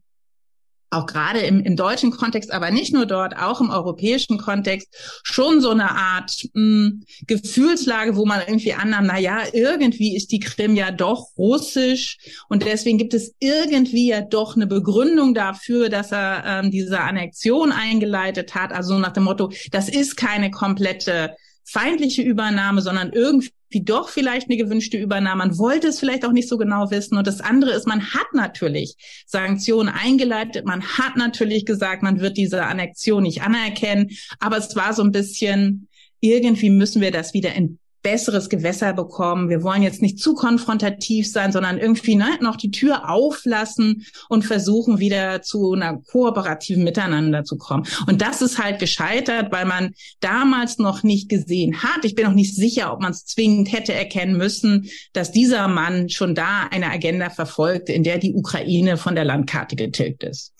[0.93, 4.89] auch gerade im, im deutschen Kontext, aber nicht nur dort, auch im europäischen Kontext,
[5.23, 10.33] schon so eine Art mh, hm, Gefühlslage, wo man irgendwie annahm, na ja, irgendwie ist
[10.33, 15.89] die Krim ja doch russisch und deswegen gibt es irgendwie ja doch eine Begründung dafür,
[15.89, 18.73] dass er ähm, diese Annexion eingeleitet hat.
[18.73, 24.49] Also nach dem Motto, das ist keine komplette feindliche Übernahme, sondern irgendwie wie doch vielleicht
[24.49, 25.47] eine gewünschte Übernahme.
[25.47, 27.17] Man wollte es vielleicht auch nicht so genau wissen.
[27.17, 30.67] Und das andere ist, man hat natürlich Sanktionen eingeleitet.
[30.67, 34.11] Man hat natürlich gesagt, man wird diese Annexion nicht anerkennen.
[34.41, 35.89] Aber es war so ein bisschen,
[36.21, 39.49] irgendwie müssen wir das wieder in besseres Gewässer bekommen.
[39.49, 44.45] Wir wollen jetzt nicht zu konfrontativ sein, sondern irgendwie ne, noch die Tür auflassen und
[44.45, 47.87] versuchen wieder zu einer kooperativen Miteinander zu kommen.
[48.07, 52.05] Und das ist halt gescheitert, weil man damals noch nicht gesehen hat.
[52.05, 56.09] Ich bin auch nicht sicher, ob man es zwingend hätte erkennen müssen, dass dieser Mann
[56.09, 60.53] schon da eine Agenda verfolgt, in der die Ukraine von der Landkarte getilgt ist.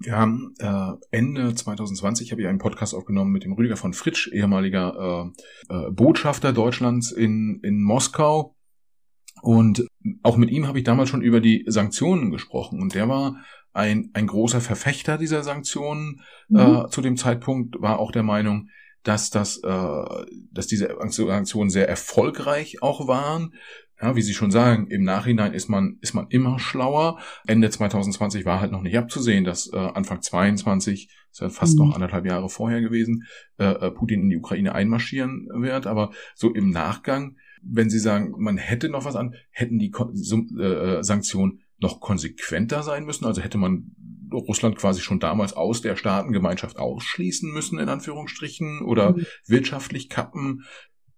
[0.00, 4.28] Wir haben äh, Ende 2020 habe ich einen Podcast aufgenommen mit dem Rüdiger von Fritsch,
[4.28, 5.32] ehemaliger
[5.68, 8.54] äh, äh, Botschafter Deutschlands in, in Moskau.
[9.42, 9.86] Und
[10.22, 12.80] auch mit ihm habe ich damals schon über die Sanktionen gesprochen.
[12.80, 13.36] Und der war
[13.72, 16.20] ein, ein großer Verfechter dieser Sanktionen.
[16.48, 16.58] Mhm.
[16.58, 18.68] Äh, zu dem Zeitpunkt war auch der Meinung,
[19.02, 23.54] dass das, äh, dass diese Sanktionen sehr erfolgreich auch waren.
[24.00, 27.18] Ja, wie Sie schon sagen, im Nachhinein ist man, ist man immer schlauer.
[27.46, 31.86] Ende 2020 war halt noch nicht abzusehen, dass äh, Anfang 22, ist ja fast mhm.
[31.86, 33.24] noch anderthalb Jahre vorher gewesen,
[33.58, 35.88] äh, äh, Putin in die Ukraine einmarschieren wird.
[35.88, 41.02] Aber so im Nachgang, wenn Sie sagen, man hätte noch was an, hätten die äh,
[41.02, 43.24] Sanktionen noch konsequenter sein müssen.
[43.24, 43.96] Also hätte man
[44.30, 49.26] Russland quasi schon damals aus der Staatengemeinschaft ausschließen müssen, in Anführungsstrichen, oder mhm.
[49.46, 50.64] wirtschaftlich kappen.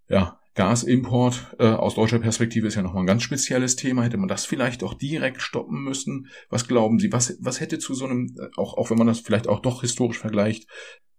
[0.08, 4.02] Ja, Gasimport äh, aus deutscher Perspektive ist ja nochmal ein ganz spezielles Thema.
[4.02, 6.28] Hätte man das vielleicht auch direkt stoppen müssen?
[6.48, 7.12] Was glauben Sie?
[7.12, 9.82] Was, was hätte zu so einem, äh, auch, auch wenn man das vielleicht auch doch
[9.82, 10.68] historisch vergleicht,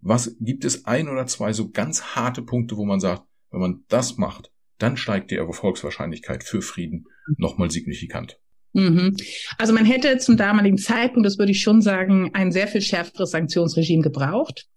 [0.02, 3.84] was gibt es ein oder zwei so ganz harte Punkte, wo man sagt, wenn man
[3.88, 7.06] das macht, dann steigt die Erfolgswahrscheinlichkeit für Frieden
[7.38, 8.40] nochmal signifikant.
[8.74, 9.16] Mhm.
[9.58, 13.32] Also man hätte zum damaligen Zeitpunkt, das würde ich schon sagen, ein sehr viel schärferes
[13.32, 14.68] Sanktionsregime gebraucht.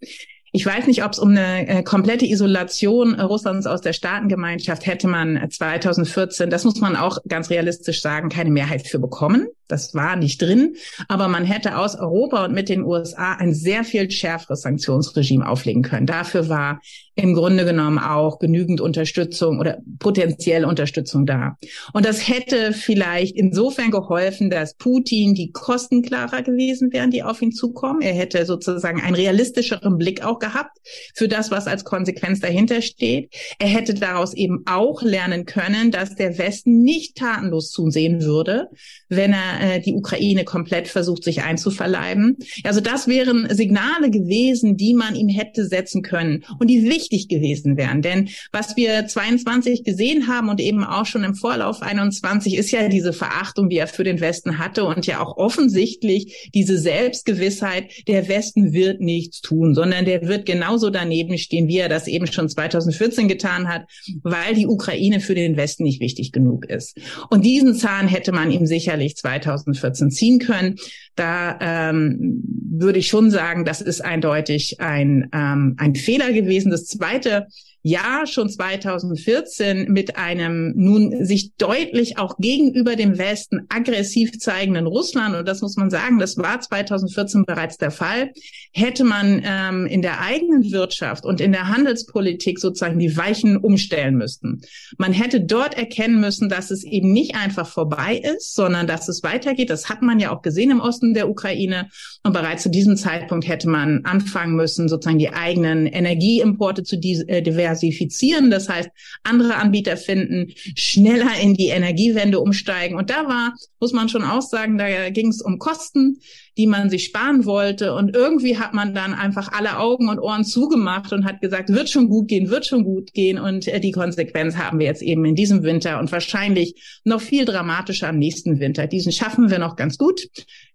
[0.57, 5.09] Ich weiß nicht, ob es um eine äh, komplette Isolation Russlands aus der Staatengemeinschaft hätte
[5.09, 9.49] man 2014, das muss man auch ganz realistisch sagen, keine Mehrheit für bekommen.
[9.69, 10.77] Das war nicht drin.
[11.09, 15.83] Aber man hätte aus Europa und mit den USA ein sehr viel schärferes Sanktionsregime auflegen
[15.83, 16.07] können.
[16.07, 16.81] Dafür war
[17.17, 21.57] im Grunde genommen auch genügend Unterstützung oder potenziell Unterstützung da.
[21.93, 27.41] Und das hätte vielleicht insofern geholfen, dass Putin die Kosten klarer gewesen wären, die auf
[27.41, 28.03] ihn zukommen.
[28.03, 30.77] Er hätte sozusagen einen realistischeren Blick auch gehabt
[31.15, 33.33] für das, was als Konsequenz dahinter steht.
[33.61, 38.69] Er hätte daraus eben auch lernen können, dass der Westen nicht tatenlos zusehen würde,
[39.09, 42.37] wenn er äh, die Ukraine komplett versucht, sich einzuverleiben.
[42.65, 47.77] Also das wären Signale gewesen, die man ihm hätte setzen können und die wichtig gewesen
[47.77, 48.03] wären.
[48.03, 52.89] Denn was wir 22 gesehen haben und eben auch schon im Vorlauf 21 ist ja
[52.89, 58.29] diese Verachtung, die er für den Westen hatte und ja auch offensichtlich diese Selbstgewissheit, der
[58.29, 62.49] Westen wird nichts tun, sondern der wird genauso daneben stehen, wie er das eben schon
[62.49, 63.87] 2014 getan hat,
[64.23, 66.99] weil die Ukraine für den Westen nicht wichtig genug ist.
[67.31, 70.77] Und diesen Zahn hätte man ihm sicherlich 2014 2014 ziehen können.
[71.15, 76.71] Da ähm, würde ich schon sagen, das ist eindeutig ein, ähm, ein Fehler gewesen.
[76.71, 77.47] Das Zweite,
[77.87, 85.37] ja schon 2014 mit einem nun sich deutlich auch gegenüber dem Westen aggressiv zeigenden Russland,
[85.37, 88.33] und das muss man sagen, das war 2014 bereits der Fall,
[88.73, 94.17] hätte man ähm, in der eigenen Wirtschaft und in der Handelspolitik sozusagen die Weichen umstellen
[94.17, 94.63] müssten.
[94.97, 99.23] Man hätte dort erkennen müssen, dass es eben nicht einfach vorbei ist, sondern dass es
[99.23, 99.69] weitergeht.
[99.69, 101.91] Das hat man ja auch gesehen im Osten der Ukraine.
[102.23, 107.43] Und bereits zu diesem Zeitpunkt hätte man anfangen müssen, sozusagen die eigenen Energieimporte zu äh,
[107.75, 108.51] diversifizieren.
[108.51, 108.89] Das heißt,
[109.23, 112.97] andere Anbieter finden, schneller in die Energiewende umsteigen.
[112.97, 116.19] Und da war, muss man schon auch sagen, da ging es um Kosten,
[116.57, 117.95] die man sich sparen wollte.
[117.95, 121.89] Und irgendwie hat man dann einfach alle Augen und Ohren zugemacht und hat gesagt, wird
[121.89, 123.39] schon gut gehen, wird schon gut gehen.
[123.39, 127.45] Und äh, die Konsequenz haben wir jetzt eben in diesem Winter und wahrscheinlich noch viel
[127.45, 128.87] dramatischer am nächsten Winter.
[128.87, 130.29] Diesen schaffen wir noch ganz gut.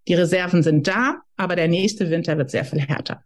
[0.08, 3.22] Die Reserven sind da, aber der nächste Winter wird sehr viel härter.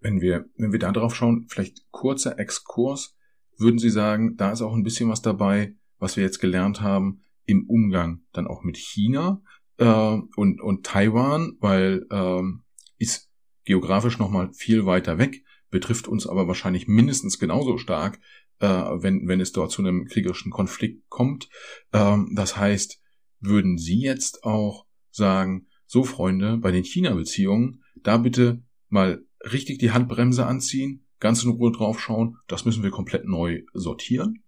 [0.00, 3.16] Wenn wir, wenn wir da drauf schauen, vielleicht kurzer Exkurs,
[3.58, 7.20] würden Sie sagen, da ist auch ein bisschen was dabei, was wir jetzt gelernt haben
[7.44, 9.42] im Umgang dann auch mit China
[9.76, 12.62] äh, und, und Taiwan, weil ähm,
[12.98, 13.30] ist
[13.64, 18.18] geografisch nochmal viel weiter weg, betrifft uns aber wahrscheinlich mindestens genauso stark,
[18.60, 21.48] äh, wenn, wenn es dort zu einem kriegerischen Konflikt kommt.
[21.92, 23.00] Ähm, das heißt,
[23.40, 29.90] würden Sie jetzt auch sagen, so Freunde, bei den China-Beziehungen, da bitte mal richtig die
[29.90, 34.42] Handbremse anziehen, ganz in Ruhe draufschauen, das müssen wir komplett neu sortieren?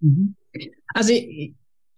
[0.00, 0.34] Mhm.
[0.94, 1.12] Also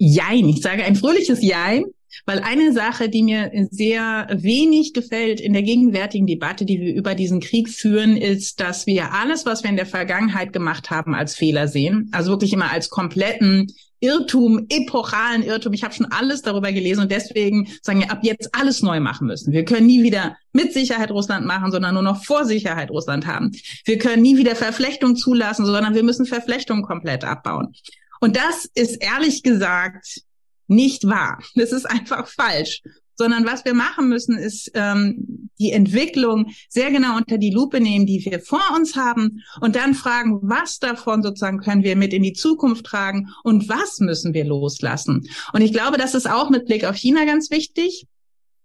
[0.02, 1.84] Jein, ich sage ein fröhliches Jein,
[2.24, 7.14] weil eine Sache, die mir sehr wenig gefällt in der gegenwärtigen Debatte, die wir über
[7.14, 11.36] diesen Krieg führen, ist, dass wir alles, was wir in der Vergangenheit gemacht haben, als
[11.36, 12.08] Fehler sehen.
[12.12, 13.70] Also wirklich immer als kompletten
[14.00, 15.72] Irrtum, epochalen Irrtum.
[15.72, 19.26] Ich habe schon alles darüber gelesen und deswegen sagen wir ab jetzt alles neu machen
[19.26, 19.52] müssen.
[19.52, 23.52] Wir können nie wieder mit Sicherheit Russland machen, sondern nur noch vor Sicherheit Russland haben.
[23.84, 27.74] Wir können nie wieder Verflechtung zulassen, sondern wir müssen Verflechtung komplett abbauen.
[28.20, 30.22] Und das ist ehrlich gesagt
[30.66, 31.42] nicht wahr.
[31.54, 32.82] Das ist einfach falsch.
[33.20, 38.06] Sondern was wir machen müssen, ist ähm, die Entwicklung sehr genau unter die Lupe nehmen,
[38.06, 42.22] die wir vor uns haben, und dann fragen, was davon sozusagen können wir mit in
[42.22, 45.28] die Zukunft tragen und was müssen wir loslassen.
[45.52, 48.06] Und ich glaube, das ist auch mit Blick auf China ganz wichtig.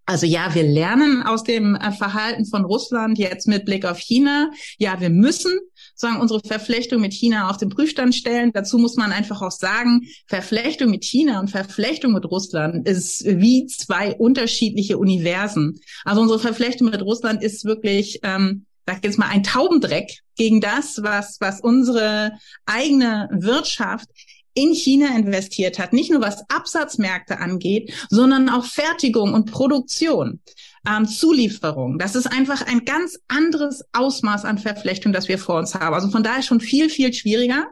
[0.05, 4.51] Also ja, wir lernen aus dem äh, Verhalten von Russland jetzt mit Blick auf China.
[4.77, 5.51] Ja, wir müssen
[5.95, 8.51] sagen, unsere Verflechtung mit China auf den Prüfstand stellen.
[8.53, 13.65] Dazu muss man einfach auch sagen, Verflechtung mit China und Verflechtung mit Russland ist wie
[13.67, 15.79] zwei unterschiedliche Universen.
[16.03, 20.99] Also unsere Verflechtung mit Russland ist wirklich, ähm, sag jetzt mal, ein Taubendreck gegen das,
[21.01, 22.33] was, was unsere
[22.65, 24.09] eigene Wirtschaft
[24.55, 30.39] in China investiert hat, nicht nur was Absatzmärkte angeht, sondern auch Fertigung und Produktion,
[30.87, 31.99] ähm, Zulieferung.
[31.99, 35.93] Das ist einfach ein ganz anderes Ausmaß an Verflechtung, das wir vor uns haben.
[35.93, 37.67] Also von daher schon viel, viel schwieriger.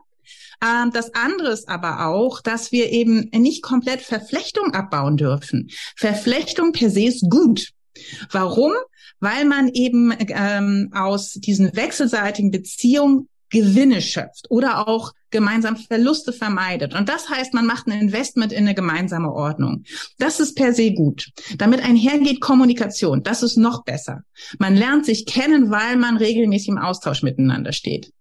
[0.63, 5.69] Ähm, das andere ist aber auch, dass wir eben nicht komplett Verflechtung abbauen dürfen.
[5.95, 7.69] Verflechtung per se ist gut.
[8.31, 8.73] Warum?
[9.19, 16.93] Weil man eben ähm, aus diesen wechselseitigen Beziehungen Gewinne schöpft oder auch gemeinsam Verluste vermeidet.
[16.95, 19.83] Und das heißt, man macht ein Investment in eine gemeinsame Ordnung.
[20.17, 21.29] Das ist per se gut.
[21.57, 23.23] Damit einhergeht Kommunikation.
[23.23, 24.23] Das ist noch besser.
[24.57, 28.11] Man lernt sich kennen, weil man regelmäßig im Austausch miteinander steht.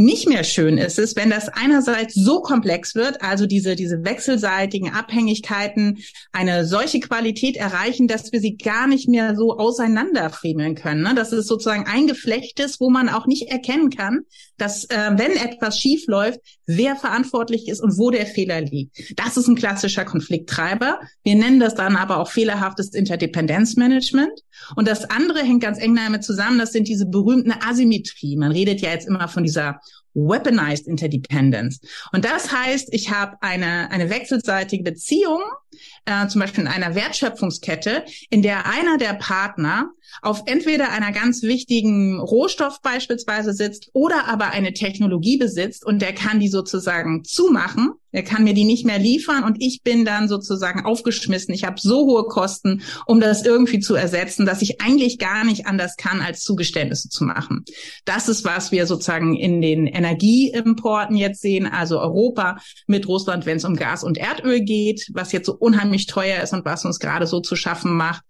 [0.00, 4.92] Nicht mehr schön ist es, wenn das einerseits so komplex wird, also diese, diese wechselseitigen
[4.92, 5.98] Abhängigkeiten
[6.30, 11.02] eine solche Qualität erreichen, dass wir sie gar nicht mehr so auseinanderfriemeln können.
[11.02, 11.16] Ne?
[11.16, 14.20] Dass es sozusagen ein Geflecht ist, wo man auch nicht erkennen kann,
[14.56, 19.18] dass äh, wenn etwas schief läuft, wer verantwortlich ist und wo der Fehler liegt.
[19.18, 21.00] Das ist ein klassischer Konflikttreiber.
[21.24, 24.44] Wir nennen das dann aber auch fehlerhaftes Interdependenzmanagement.
[24.76, 28.36] Und das andere hängt ganz eng damit zusammen, das sind diese berühmten Asymmetrie.
[28.36, 29.80] Man redet ja jetzt immer von dieser
[30.18, 31.80] weaponized interdependence.
[32.12, 35.42] Und das heißt, ich habe eine, eine wechselseitige Beziehung,
[36.04, 39.90] äh, zum Beispiel in einer Wertschöpfungskette, in der einer der Partner
[40.22, 46.12] auf entweder einer ganz wichtigen Rohstoff beispielsweise sitzt oder aber eine Technologie besitzt und der
[46.12, 47.92] kann die sozusagen zumachen.
[48.10, 51.52] Er kann mir die nicht mehr liefern und ich bin dann sozusagen aufgeschmissen.
[51.52, 55.66] Ich habe so hohe Kosten, um das irgendwie zu ersetzen, dass ich eigentlich gar nicht
[55.66, 57.64] anders kann, als Zugeständnisse zu machen.
[58.06, 63.58] Das ist, was wir sozusagen in den Energieimporten jetzt sehen, also Europa mit Russland, wenn
[63.58, 67.00] es um Gas und Erdöl geht, was jetzt so unheimlich teuer ist und was uns
[67.00, 68.22] gerade so zu schaffen macht.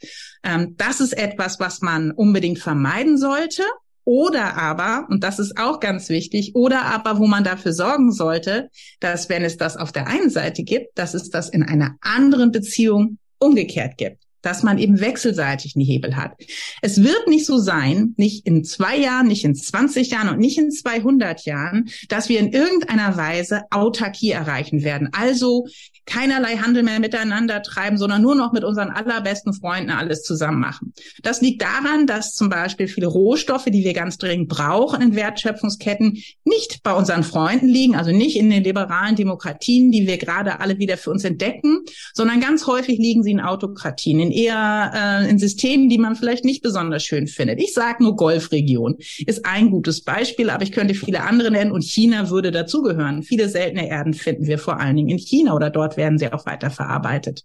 [0.42, 3.62] Ähm, das ist etwas, was man unbedingt vermeiden sollte.
[4.04, 8.70] Oder aber, und das ist auch ganz wichtig, oder aber, wo man dafür sorgen sollte,
[9.00, 12.50] dass wenn es das auf der einen Seite gibt, dass es das in einer anderen
[12.50, 14.22] Beziehung umgekehrt gibt.
[14.40, 16.32] dass man eben wechselseitig einen Hebel hat.
[16.80, 20.58] Es wird nicht so sein, nicht in zwei Jahren, nicht in 20 Jahren und nicht
[20.58, 25.10] in 200 Jahren, dass wir in irgendeiner Weise Autarkie erreichen werden.
[25.12, 25.66] Also
[26.08, 30.94] keinerlei Handel mehr miteinander treiben, sondern nur noch mit unseren allerbesten Freunden alles zusammen machen.
[31.22, 36.22] Das liegt daran, dass zum Beispiel viele Rohstoffe, die wir ganz dringend brauchen in Wertschöpfungsketten,
[36.44, 40.78] nicht bei unseren Freunden liegen, also nicht in den liberalen Demokratien, die wir gerade alle
[40.78, 41.80] wieder für uns entdecken,
[42.14, 46.44] sondern ganz häufig liegen sie in Autokratien, in eher äh, in Systemen, die man vielleicht
[46.44, 47.60] nicht besonders schön findet.
[47.60, 51.84] Ich sage nur Golfregion ist ein gutes Beispiel, aber ich könnte viele andere nennen und
[51.84, 53.22] China würde dazugehören.
[53.22, 56.46] Viele seltene Erden finden wir vor allen Dingen in China oder dort werden sie auch
[56.46, 57.44] weiter verarbeitet.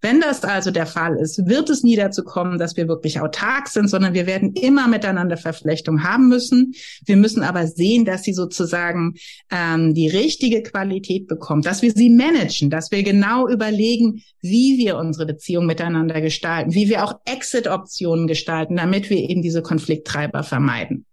[0.00, 3.66] Wenn das also der Fall ist, wird es nie dazu kommen, dass wir wirklich autark
[3.66, 6.72] sind, sondern wir werden immer miteinander Verflechtung haben müssen.
[7.04, 9.14] Wir müssen aber sehen, dass sie sozusagen
[9.50, 14.96] ähm, die richtige Qualität bekommt, dass wir sie managen, dass wir genau überlegen, wie wir
[14.98, 21.06] unsere Beziehung miteinander gestalten, wie wir auch Exit-Optionen gestalten, damit wir eben diese Konflikttreiber vermeiden.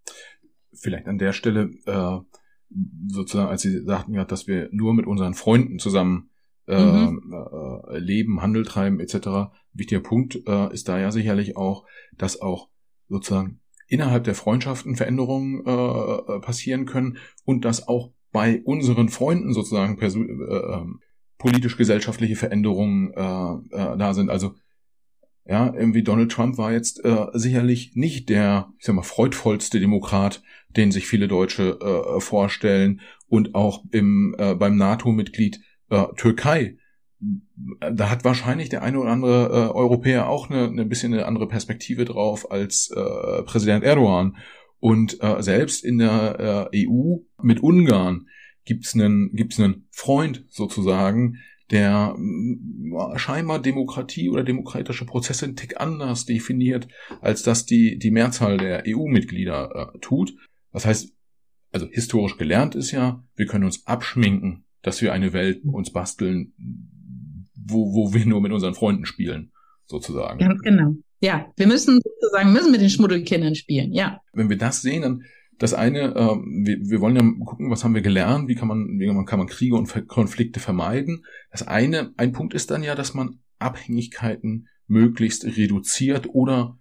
[0.73, 2.19] Vielleicht an der Stelle äh,
[3.07, 6.29] sozusagen, als Sie sagten ja, dass wir nur mit unseren Freunden zusammen
[6.67, 7.33] mhm.
[7.89, 9.51] äh, leben, Handel treiben etc.
[9.73, 11.85] Wichtiger Punkt äh, ist da ja sicherlich auch,
[12.17, 12.69] dass auch
[13.07, 19.53] sozusagen innerhalb der Freundschaften Veränderungen äh, äh passieren können und dass auch bei unseren Freunden
[19.53, 20.85] sozusagen äh, äh,
[21.37, 24.29] politisch-gesellschaftliche Veränderungen äh, äh, da sind.
[24.29, 24.55] Also
[25.47, 30.41] ja, irgendwie Donald Trump war jetzt äh, sicherlich nicht der, ich sag mal, freudvollste Demokrat,
[30.69, 36.77] den sich viele Deutsche äh, vorstellen und auch im äh, beim NATO-Mitglied äh, Türkei,
[37.91, 41.47] da hat wahrscheinlich der eine oder andere äh, Europäer auch eine, eine bisschen eine andere
[41.47, 44.37] Perspektive drauf als äh, Präsident Erdogan.
[44.79, 48.27] Und äh, selbst in der äh, EU mit Ungarn
[48.65, 51.37] gibt's einen, gibt's einen Freund sozusagen,
[51.71, 56.87] der äh, scheinbar Demokratie oder demokratische Prozesse einen Tick anders definiert,
[57.21, 60.35] als das die, die Mehrzahl der EU-Mitglieder äh, tut.
[60.71, 61.13] Das heißt,
[61.71, 66.53] also historisch gelernt ist ja, wir können uns abschminken dass wir eine Welt uns basteln,
[67.55, 69.51] wo, wo wir nur mit unseren Freunden spielen,
[69.87, 70.37] sozusagen.
[70.37, 70.93] Ganz genau.
[71.21, 74.21] Ja, wir müssen sozusagen müssen mit den Schmuddelkindern spielen, ja.
[74.33, 75.23] Wenn wir das sehen, dann
[75.57, 78.99] das eine, äh, wir, wir wollen ja gucken, was haben wir gelernt, wie kann man,
[78.99, 81.25] wie kann man Kriege und Konflikte vermeiden.
[81.49, 86.77] Das eine, ein Punkt ist dann ja, dass man Abhängigkeiten möglichst reduziert oder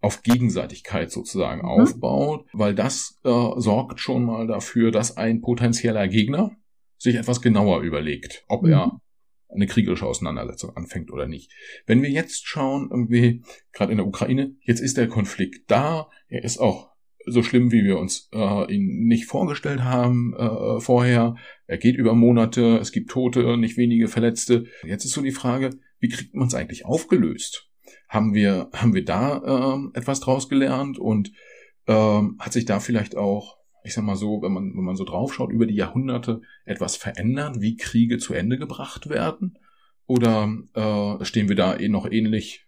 [0.00, 1.68] auf Gegenseitigkeit sozusagen mhm.
[1.68, 6.56] aufbaut, weil das äh, sorgt schon mal dafür, dass ein potenzieller Gegner
[6.98, 8.72] sich etwas genauer überlegt, ob mhm.
[8.72, 9.00] er
[9.48, 11.52] eine kriegerische Auseinandersetzung anfängt oder nicht.
[11.86, 16.44] Wenn wir jetzt schauen, irgendwie, gerade in der Ukraine, jetzt ist der Konflikt da, er
[16.44, 16.90] ist auch
[17.26, 21.34] so schlimm, wie wir uns äh, ihn nicht vorgestellt haben äh, vorher.
[21.66, 24.64] Er geht über Monate, es gibt Tote, nicht wenige Verletzte.
[24.84, 27.68] Jetzt ist so die Frage, wie kriegt man es eigentlich aufgelöst?
[28.08, 29.38] Haben wir, haben wir da
[29.92, 31.32] äh, etwas draus gelernt und
[31.86, 33.56] äh, hat sich da vielleicht auch
[33.86, 37.60] ich sag mal so, wenn man, wenn man so draufschaut, über die Jahrhunderte etwas verändern,
[37.60, 39.58] wie Kriege zu Ende gebracht werden?
[40.06, 42.66] Oder äh, stehen wir da eh noch ähnlich,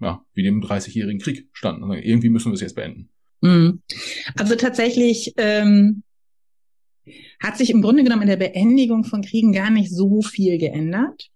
[0.00, 1.84] ja, wie dem 30-jährigen Krieg standen?
[1.84, 3.10] Also irgendwie müssen wir es jetzt beenden.
[3.40, 3.82] Mhm.
[4.36, 6.02] Also tatsächlich ähm,
[7.40, 11.30] hat sich im Grunde genommen in der Beendigung von Kriegen gar nicht so viel geändert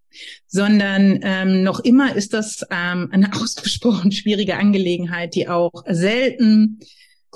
[0.47, 6.81] sondern ähm, noch immer ist das ähm, eine ausgesprochen schwierige Angelegenheit, die auch selten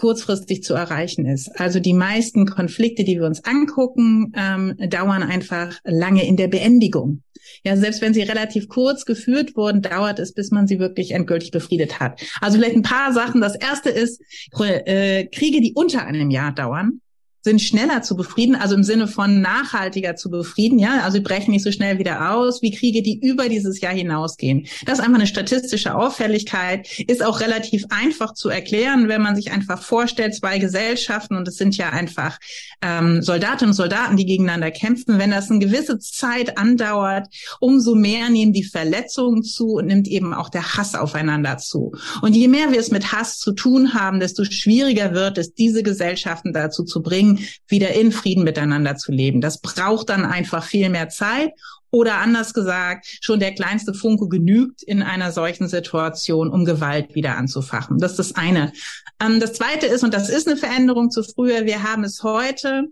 [0.02, 1.60] kurzfristig zu erreichen ist.
[1.60, 7.22] Also die meisten Konflikte, die wir uns angucken, ähm, dauern einfach lange in der Beendigung.
[7.62, 11.52] Ja, selbst wenn sie relativ kurz geführt wurden, dauert es, bis man sie wirklich endgültig
[11.52, 12.20] befriedet hat.
[12.40, 13.40] Also vielleicht ein paar Sachen.
[13.40, 14.20] Das erste ist
[14.58, 17.00] äh, Kriege, die unter einem Jahr dauern
[17.42, 21.50] sind schneller zu befrieden, also im Sinne von nachhaltiger zu befrieden, ja, also sie brechen
[21.50, 24.66] nicht so schnell wieder aus wie Kriege, die über dieses Jahr hinausgehen.
[24.86, 29.50] Das ist einfach eine statistische Auffälligkeit, ist auch relativ einfach zu erklären, wenn man sich
[29.50, 32.38] einfach vorstellt, zwei Gesellschaften und es sind ja einfach
[32.80, 35.18] ähm, Soldatinnen und Soldaten, die gegeneinander kämpfen.
[35.18, 37.28] Wenn das eine gewisse Zeit andauert,
[37.60, 41.92] umso mehr nehmen die Verletzungen zu und nimmt eben auch der Hass aufeinander zu.
[42.20, 45.82] Und je mehr wir es mit Hass zu tun haben, desto schwieriger wird es, diese
[45.82, 47.31] Gesellschaften dazu zu bringen,
[47.68, 49.40] wieder in Frieden miteinander zu leben.
[49.40, 51.52] Das braucht dann einfach viel mehr Zeit
[51.90, 57.36] oder anders gesagt, schon der kleinste Funke genügt in einer solchen Situation, um Gewalt wieder
[57.36, 57.98] anzufachen.
[57.98, 58.72] Das ist das eine.
[59.20, 62.88] Ähm, das zweite ist, und das ist eine Veränderung zu früher, wir haben es heute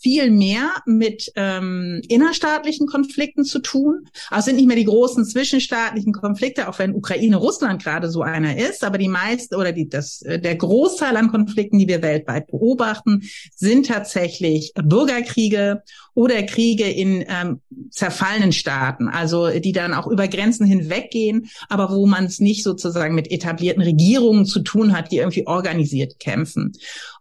[0.00, 4.06] viel mehr mit ähm, innerstaatlichen Konflikten zu tun.
[4.30, 8.84] Also sind nicht mehr die großen zwischenstaatlichen Konflikte, auch wenn Ukraine-Russland gerade so einer ist,
[8.84, 13.22] aber die meisten oder die, das, äh, der Großteil an Konflikten, die wir weltweit beobachten,
[13.54, 15.82] sind tatsächlich Bürgerkriege
[16.14, 22.06] oder Kriege in ähm, zerfallenen Staaten, also die dann auch über Grenzen hinweggehen, aber wo
[22.06, 26.72] man es nicht sozusagen mit etablierten Regierungen zu tun hat, die irgendwie organisiert kämpfen.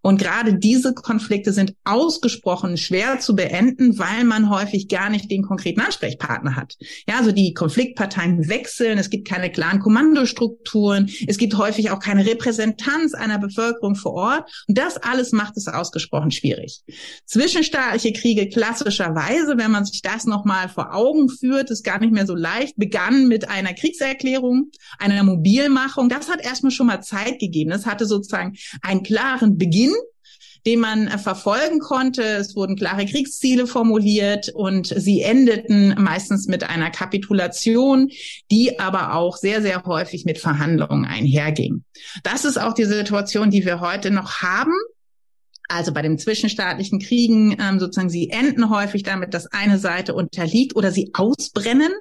[0.02, 5.44] Und gerade diese Konflikte sind ausgesprochen schwer zu beenden, weil man häufig gar nicht den
[5.44, 6.76] konkreten Ansprechpartner hat.
[7.08, 12.26] Ja, also die Konfliktparteien wechseln, es gibt keine klaren Kommandostrukturen, es gibt häufig auch keine
[12.26, 14.66] Repräsentanz einer Bevölkerung vor Ort.
[14.68, 16.82] Und das alles macht es ausgesprochen schwierig.
[17.26, 22.26] Zwischenstaatliche Kriege klassischerweise, wenn man sich das nochmal vor Augen führt, ist gar nicht mehr
[22.26, 26.10] so leicht, begannen mit einer Kriegserklärung, einer Mobilmachung.
[26.10, 27.70] Das hat erstmal schon mal Zeit gegeben.
[27.70, 29.94] Das hatte sozusagen einen klaren Beginn
[30.68, 32.22] den man äh, verfolgen konnte.
[32.22, 38.10] Es wurden klare Kriegsziele formuliert und sie endeten meistens mit einer Kapitulation,
[38.52, 41.86] die aber auch sehr, sehr häufig mit Verhandlungen einherging.
[42.24, 44.74] Das ist auch die Situation, die wir heute noch haben.
[45.70, 50.76] Also bei den zwischenstaatlichen Kriegen ähm, sozusagen, sie enden häufig damit, dass eine Seite unterliegt
[50.76, 51.92] oder sie ausbrennen.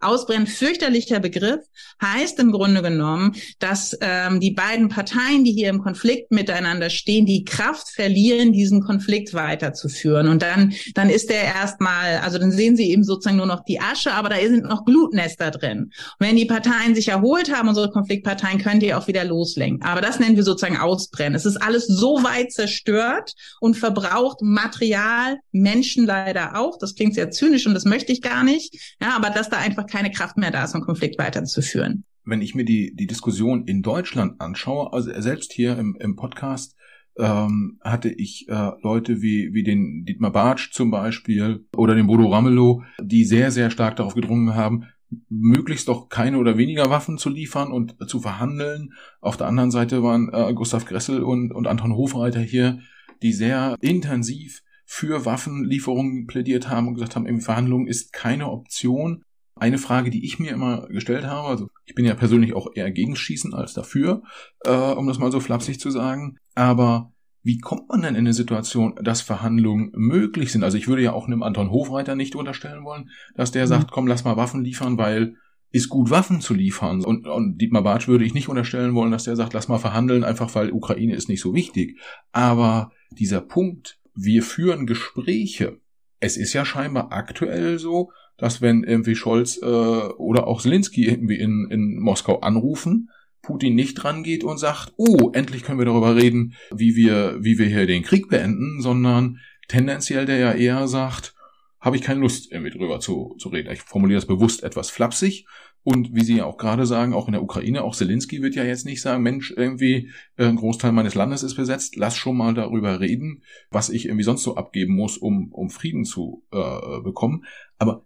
[0.00, 1.60] Ausbrennen, fürchterlicher Begriff,
[2.02, 7.26] heißt im Grunde genommen, dass ähm, die beiden Parteien, die hier im Konflikt miteinander stehen,
[7.26, 10.28] die Kraft verlieren, diesen Konflikt weiterzuführen.
[10.28, 13.80] Und dann, dann ist der erstmal, also dann sehen sie eben sozusagen nur noch die
[13.80, 15.90] Asche, aber da sind noch Glutnester drin.
[16.18, 19.82] Und wenn die Parteien sich erholt haben, unsere Konfliktparteien, können die auch wieder loslenken.
[19.82, 21.34] Aber das nennen wir sozusagen Ausbrennen.
[21.34, 26.78] Es ist alles so weit zerstört, zerstört und verbraucht Material, Menschen leider auch.
[26.78, 28.96] Das klingt sehr zynisch und das möchte ich gar nicht.
[29.00, 32.04] Ja, aber dass da einfach keine Kraft mehr da ist, um Konflikt weiterzuführen.
[32.24, 36.74] Wenn ich mir die, die Diskussion in Deutschland anschaue, also selbst hier im, im Podcast,
[37.18, 42.28] ähm, hatte ich äh, Leute wie, wie den Dietmar Bartsch zum Beispiel oder den Bodo
[42.28, 44.84] Ramelow, die sehr, sehr stark darauf gedrungen haben,
[45.28, 48.92] möglichst doch keine oder weniger Waffen zu liefern und zu verhandeln.
[49.20, 52.80] Auf der anderen Seite waren äh, Gustav Gressel und, und Anton Hofreiter hier,
[53.22, 59.22] die sehr intensiv für Waffenlieferungen plädiert haben und gesagt haben, Verhandlungen ist keine Option.
[59.56, 62.90] Eine Frage, die ich mir immer gestellt habe, also ich bin ja persönlich auch eher
[62.90, 64.22] gegen Schießen als dafür,
[64.64, 67.12] äh, um das mal so flapsig zu sagen, aber
[67.42, 70.64] wie kommt man denn in eine Situation, dass Verhandlungen möglich sind?
[70.64, 73.68] Also ich würde ja auch einem Anton Hofreiter nicht unterstellen wollen, dass der mhm.
[73.68, 75.36] sagt, komm, lass mal Waffen liefern, weil
[75.72, 77.04] ist gut, Waffen zu liefern.
[77.04, 80.24] Und, und Dietmar Bartsch würde ich nicht unterstellen wollen, dass der sagt, lass mal verhandeln,
[80.24, 81.98] einfach weil Ukraine ist nicht so wichtig.
[82.32, 85.80] Aber dieser Punkt, wir führen Gespräche.
[86.20, 91.38] Es ist ja scheinbar aktuell so, dass wenn irgendwie Scholz äh, oder auch Zelensky irgendwie
[91.38, 93.10] in, in Moskau anrufen,
[93.42, 97.58] Putin nicht dran geht und sagt, oh, endlich können wir darüber reden, wie wir, wie
[97.58, 99.38] wir hier den Krieg beenden, sondern
[99.68, 101.35] tendenziell der ja eher sagt,
[101.80, 103.70] habe ich keine Lust, irgendwie drüber zu, zu reden.
[103.72, 105.46] Ich formuliere das bewusst etwas flapsig.
[105.82, 108.64] Und wie Sie ja auch gerade sagen, auch in der Ukraine, auch Zelensky wird ja
[108.64, 112.54] jetzt nicht sagen, Mensch, irgendwie äh, ein Großteil meines Landes ist besetzt, lass schon mal
[112.54, 117.44] darüber reden, was ich irgendwie sonst so abgeben muss, um, um Frieden zu äh, bekommen.
[117.78, 118.04] Aber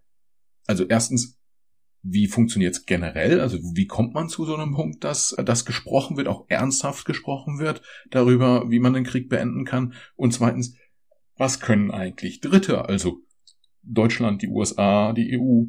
[0.66, 1.40] also erstens,
[2.02, 3.40] wie funktioniert es generell?
[3.40, 7.58] Also wie kommt man zu so einem Punkt, dass das gesprochen wird, auch ernsthaft gesprochen
[7.60, 9.94] wird darüber, wie man den Krieg beenden kann?
[10.16, 10.76] Und zweitens,
[11.36, 13.22] was können eigentlich Dritte, also
[13.82, 15.64] Deutschland, die USA, die EU,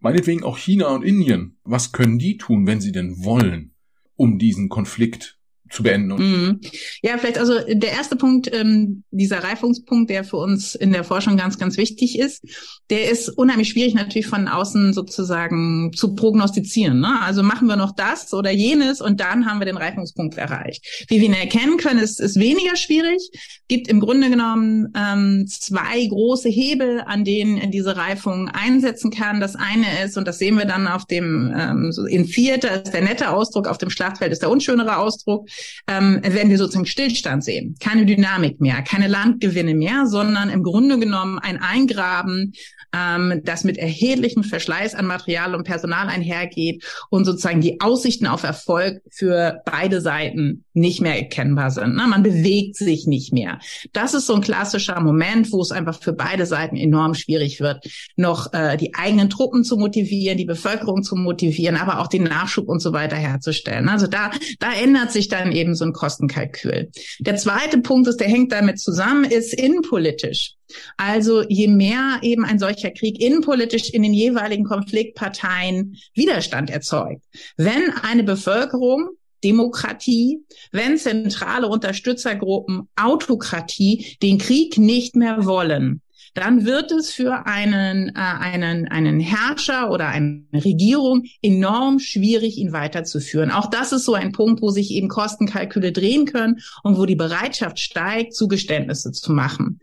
[0.00, 3.74] meinetwegen auch China und Indien, was können die tun, wenn sie denn wollen,
[4.16, 5.37] um diesen Konflikt
[5.70, 6.16] zu beenden.
[6.16, 6.60] Mhm.
[7.02, 11.36] Ja, vielleicht also der erste Punkt, ähm, dieser Reifungspunkt, der für uns in der Forschung
[11.36, 12.44] ganz, ganz wichtig ist,
[12.90, 17.00] der ist unheimlich schwierig natürlich von außen sozusagen zu prognostizieren.
[17.00, 17.20] Ne?
[17.20, 21.06] Also machen wir noch das oder jenes und dann haben wir den Reifungspunkt erreicht.
[21.08, 23.30] Wie wir ihn erkennen können, ist, ist weniger schwierig.
[23.68, 29.40] Gibt im Grunde genommen ähm, zwei große Hebel, an denen diese Reifung einsetzen kann.
[29.40, 32.92] Das eine ist, und das sehen wir dann auf dem ähm, so in Vierter, ist
[32.92, 35.48] der nette Ausdruck, auf dem Schlachtfeld ist der unschönere Ausdruck
[35.86, 37.76] ähm, wenn wir sozusagen Stillstand sehen.
[37.80, 42.52] Keine Dynamik mehr, keine Landgewinne mehr, sondern im Grunde genommen ein Eingraben,
[42.94, 48.42] ähm, das mit erheblichem Verschleiß an Material und Personal einhergeht und sozusagen die Aussichten auf
[48.42, 51.96] Erfolg für beide Seiten nicht mehr erkennbar sind.
[51.96, 52.06] Ne?
[52.06, 53.58] Man bewegt sich nicht mehr.
[53.92, 57.84] Das ist so ein klassischer Moment, wo es einfach für beide Seiten enorm schwierig wird,
[58.16, 62.68] noch äh, die eigenen Truppen zu motivieren, die Bevölkerung zu motivieren, aber auch den Nachschub
[62.68, 63.88] und so weiter herzustellen.
[63.88, 64.30] Also da,
[64.60, 66.90] da ändert sich dann eben so ein Kostenkalkül.
[67.20, 70.54] Der zweite Punkt ist, der hängt damit zusammen, ist innenpolitisch.
[70.96, 77.24] Also je mehr eben ein solcher Krieg innenpolitisch in den jeweiligen Konfliktparteien Widerstand erzeugt.
[77.56, 79.08] Wenn eine Bevölkerung
[79.44, 80.40] Demokratie,
[80.72, 86.02] wenn zentrale Unterstützergruppen Autokratie den Krieg nicht mehr wollen,
[86.38, 92.72] dann wird es für einen, äh, einen, einen Herrscher oder eine Regierung enorm schwierig, ihn
[92.72, 93.50] weiterzuführen.
[93.50, 97.16] Auch das ist so ein Punkt, wo sich eben Kostenkalküle drehen können und wo die
[97.16, 99.80] Bereitschaft steigt, Zugeständnisse zu machen.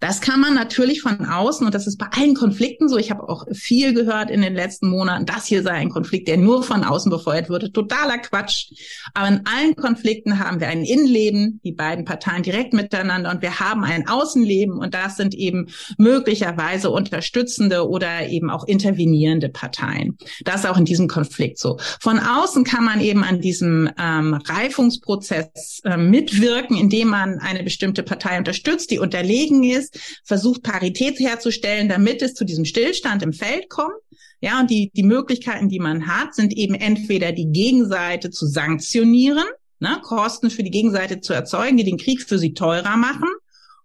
[0.00, 3.28] Das kann man natürlich von außen, und das ist bei allen Konflikten so, ich habe
[3.28, 6.84] auch viel gehört in den letzten Monaten, das hier sei ein Konflikt, der nur von
[6.84, 7.70] außen befeuert würde.
[7.70, 8.72] Totaler Quatsch.
[9.12, 13.60] Aber in allen Konflikten haben wir ein Innenleben, die beiden Parteien direkt miteinander, und wir
[13.60, 20.16] haben ein Außenleben, und das sind eben möglicherweise unterstützende oder eben auch intervenierende Parteien.
[20.44, 21.78] Das ist auch in diesem Konflikt so.
[22.00, 28.02] Von außen kann man eben an diesem ähm, Reifungsprozess äh, mitwirken, indem man eine bestimmte
[28.02, 29.89] Partei unterstützt, die unterlegen ist
[30.24, 33.94] versucht Parität herzustellen, damit es zu diesem Stillstand im Feld kommt.
[34.40, 39.44] Ja, und die, die Möglichkeiten, die man hat, sind eben entweder die Gegenseite zu sanktionieren,
[39.80, 43.28] ne, Kosten für die Gegenseite zu erzeugen, die den Krieg für sie teurer machen,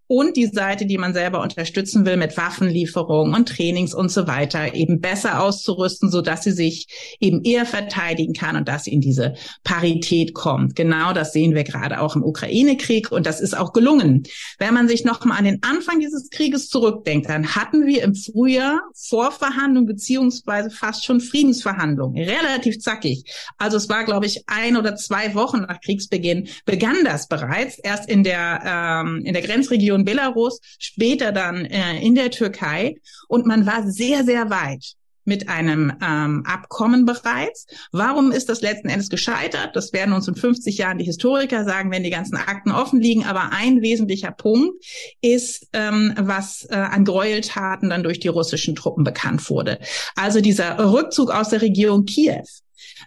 [0.07, 4.73] und die Seite, die man selber unterstützen will mit Waffenlieferungen und Trainings und so weiter,
[4.73, 6.87] eben besser auszurüsten, so dass sie sich
[7.19, 10.75] eben eher verteidigen kann und dass sie in diese Parität kommt.
[10.75, 14.23] Genau das sehen wir gerade auch im Ukraine-Krieg und das ist auch gelungen.
[14.59, 18.15] Wenn man sich noch mal an den Anfang dieses Krieges zurückdenkt, dann hatten wir im
[18.15, 23.23] Frühjahr Vorverhandlungen beziehungsweise fast schon Friedensverhandlungen, relativ zackig.
[23.57, 27.79] Also es war, glaube ich, ein oder zwei Wochen nach Kriegsbeginn begann das bereits.
[27.79, 32.95] Erst in der ähm, in der Grenzregion Region Belarus, später dann äh, in der Türkei.
[33.27, 34.93] Und man war sehr, sehr weit
[35.27, 37.65] mit einem ähm, Abkommen bereits.
[37.91, 39.75] Warum ist das letzten Endes gescheitert?
[39.75, 43.25] Das werden uns in 50 Jahren die Historiker sagen, wenn die ganzen Akten offen liegen.
[43.25, 44.85] Aber ein wesentlicher Punkt
[45.21, 49.79] ist, ähm, was äh, an Gräueltaten dann durch die russischen Truppen bekannt wurde.
[50.15, 52.43] Also dieser Rückzug aus der Region Kiew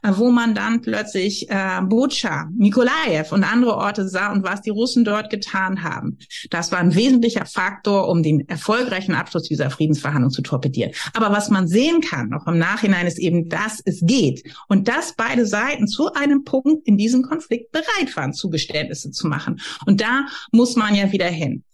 [0.02, 5.04] wo man dann plötzlich äh, Bucha, Mikolajew und andere Orte sah und was die Russen
[5.04, 6.18] dort getan haben.
[6.50, 10.92] Das war ein wesentlicher Faktor, um den erfolgreichen Abschluss dieser Friedensverhandlung zu torpedieren.
[11.14, 15.14] Aber was man sehen kann, noch im Nachhinein, ist eben, dass es geht und dass
[15.14, 19.60] beide Seiten zu einem Punkt in diesem Konflikt bereit waren, Zugeständnisse zu machen.
[19.86, 21.64] Und da muss man ja wieder hin.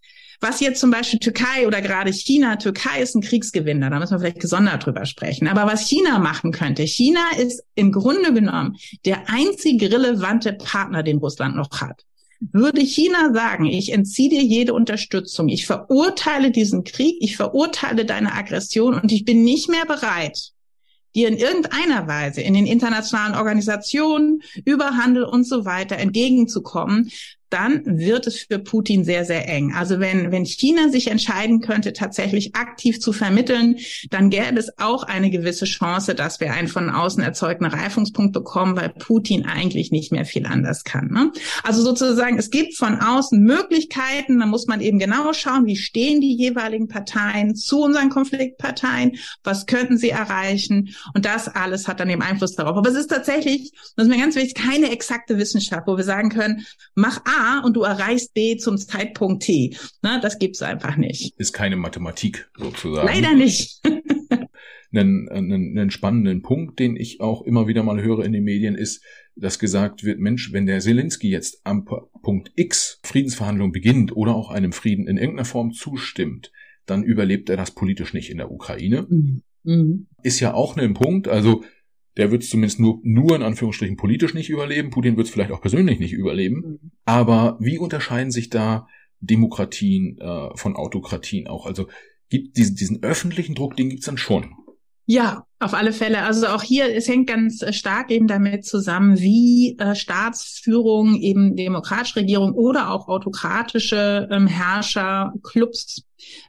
[0.41, 4.21] Was jetzt zum Beispiel Türkei oder gerade China, Türkei ist ein Kriegsgewinner, da müssen wir
[4.21, 5.49] vielleicht gesondert drüber sprechen.
[5.49, 11.19] Aber was China machen könnte, China ist im Grunde genommen der einzige relevante Partner, den
[11.19, 12.05] Russland noch hat.
[12.53, 18.35] Würde China sagen, ich entziehe dir jede Unterstützung, ich verurteile diesen Krieg, ich verurteile deine
[18.35, 20.53] Aggression und ich bin nicht mehr bereit,
[21.15, 27.11] dir in irgendeiner Weise in den internationalen Organisationen, über Handel und so weiter entgegenzukommen,
[27.51, 29.73] dann wird es für Putin sehr, sehr eng.
[29.75, 33.77] Also wenn, wenn China sich entscheiden könnte, tatsächlich aktiv zu vermitteln,
[34.11, 38.77] dann gäbe es auch eine gewisse Chance, dass wir einen von außen erzeugten Reifungspunkt bekommen,
[38.77, 41.09] weil Putin eigentlich nicht mehr viel anders kann.
[41.09, 41.33] Ne?
[41.63, 46.21] Also sozusagen, es gibt von außen Möglichkeiten, da muss man eben genau schauen, wie stehen
[46.21, 52.11] die jeweiligen Parteien zu unseren Konfliktparteien, was könnten sie erreichen und das alles hat dann
[52.11, 52.77] eben Einfluss darauf.
[52.77, 56.31] Aber es ist tatsächlich, das ist mir ganz wichtig, keine exakte Wissenschaft, wo wir sagen
[56.31, 59.77] können, mach A, und du erreichst B zum Zeitpunkt T.
[60.03, 61.35] Na, das gibt's einfach nicht.
[61.39, 63.07] Ist keine Mathematik sozusagen.
[63.07, 63.81] Leider nicht.
[64.93, 68.75] einen, einen, einen spannenden Punkt, den ich auch immer wieder mal höre in den Medien,
[68.75, 69.03] ist,
[69.37, 74.51] dass gesagt wird, Mensch, wenn der Zelensky jetzt am Punkt X Friedensverhandlungen beginnt oder auch
[74.51, 76.53] einem Frieden in irgendeiner Form zustimmt,
[76.87, 79.07] dann überlebt er das politisch nicht in der Ukraine.
[79.09, 79.43] Mhm.
[79.65, 80.07] Mhm.
[80.23, 81.65] Ist ja auch ein Punkt, also
[82.17, 84.91] der wird es zumindest nur, nur in Anführungsstrichen politisch nicht überleben.
[84.91, 86.57] Putin wird es vielleicht auch persönlich nicht überleben.
[86.57, 86.91] Mhm.
[87.05, 88.89] Aber wie unterscheiden sich da
[89.21, 91.67] Demokratien äh, von Autokratien auch?
[91.67, 91.89] Also
[92.29, 94.55] gibt diesen, diesen öffentlichen Druck, den gibt's dann schon.
[95.07, 96.23] Ja, auf alle Fälle.
[96.23, 101.57] Also auch hier, es hängt ganz äh, stark eben damit zusammen, wie äh, Staatsführung, eben
[101.57, 106.05] demokratische Regierung oder auch autokratische ähm, Herrscher, Clubs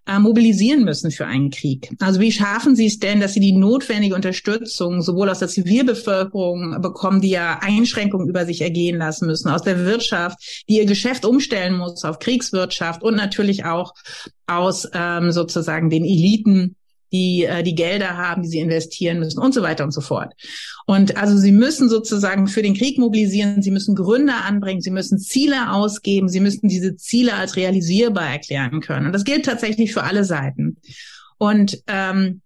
[0.05, 1.93] äh, mobilisieren müssen für einen Krieg.
[1.99, 6.81] Also wie schaffen sie es denn, dass sie die notwendige Unterstützung sowohl aus der Zivilbevölkerung
[6.81, 11.25] bekommen, die ja Einschränkungen über sich ergehen lassen müssen, aus der Wirtschaft, die ihr Geschäft
[11.25, 13.93] umstellen muss auf Kriegswirtschaft und natürlich auch
[14.47, 16.75] aus ähm, sozusagen den Eliten
[17.11, 20.33] die äh, die Gelder haben, die sie investieren müssen und so weiter und so fort.
[20.85, 25.19] Und also sie müssen sozusagen für den Krieg mobilisieren, sie müssen Gründe anbringen, sie müssen
[25.19, 29.07] Ziele ausgeben, sie müssen diese Ziele als realisierbar erklären können.
[29.07, 30.77] Und das gilt tatsächlich für alle Seiten.
[31.37, 32.41] Und ähm,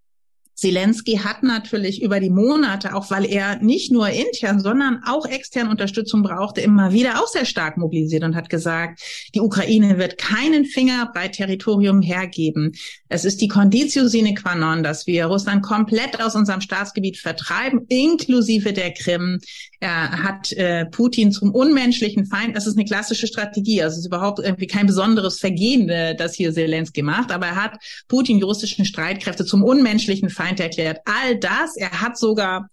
[0.59, 5.69] Zelensky hat natürlich über die Monate, auch weil er nicht nur intern, sondern auch extern
[5.69, 9.01] Unterstützung brauchte, immer wieder auch sehr stark mobilisiert und hat gesagt,
[9.35, 12.73] die Ukraine wird keinen Finger bei Territorium hergeben.
[13.07, 17.85] Es ist die Conditio sine qua non, dass wir Russland komplett aus unserem Staatsgebiet vertreiben,
[17.87, 19.39] inklusive der Krim.
[19.79, 22.55] Er hat äh, Putin zum unmenschlichen Feind.
[22.55, 23.81] Das ist eine klassische Strategie.
[23.81, 27.31] Also es ist überhaupt irgendwie kein besonderes Vergehen, äh, das hier Zelensky macht.
[27.31, 30.99] Aber er hat Putin, die russischen Streitkräfte, zum unmenschlichen Feind erklärt.
[31.03, 31.75] All das.
[31.75, 32.69] Er hat sogar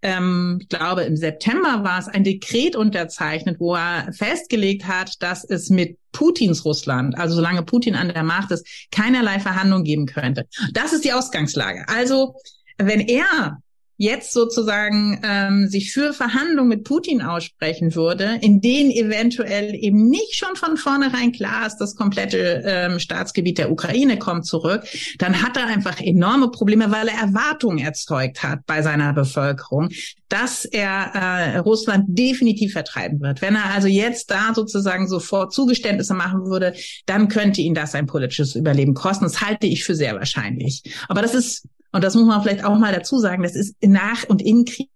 [0.00, 5.44] ähm, ich glaube, im September war es ein Dekret unterzeichnet, wo er festgelegt hat, dass
[5.44, 10.46] es mit Putins Russland, also solange Putin an der Macht ist, keinerlei Verhandlungen geben könnte.
[10.72, 11.84] Das ist die Ausgangslage.
[11.88, 12.34] Also
[12.78, 13.58] wenn er
[13.98, 20.36] jetzt sozusagen ähm, sich für Verhandlungen mit Putin aussprechen würde, in denen eventuell eben nicht
[20.36, 24.84] schon von vornherein klar ist, das komplette ähm, Staatsgebiet der Ukraine kommt zurück,
[25.18, 29.88] dann hat er einfach enorme Probleme, weil er Erwartungen erzeugt hat bei seiner Bevölkerung,
[30.28, 33.42] dass er äh, Russland definitiv vertreiben wird.
[33.42, 36.74] Wenn er also jetzt da sozusagen sofort Zugeständnisse machen würde,
[37.06, 39.24] dann könnte ihn das ein politisches Überleben kosten.
[39.24, 40.84] Das halte ich für sehr wahrscheinlich.
[41.08, 44.24] Aber das ist und das muss man vielleicht auch mal dazu sagen, das ist nach
[44.28, 44.88] und in Kriegen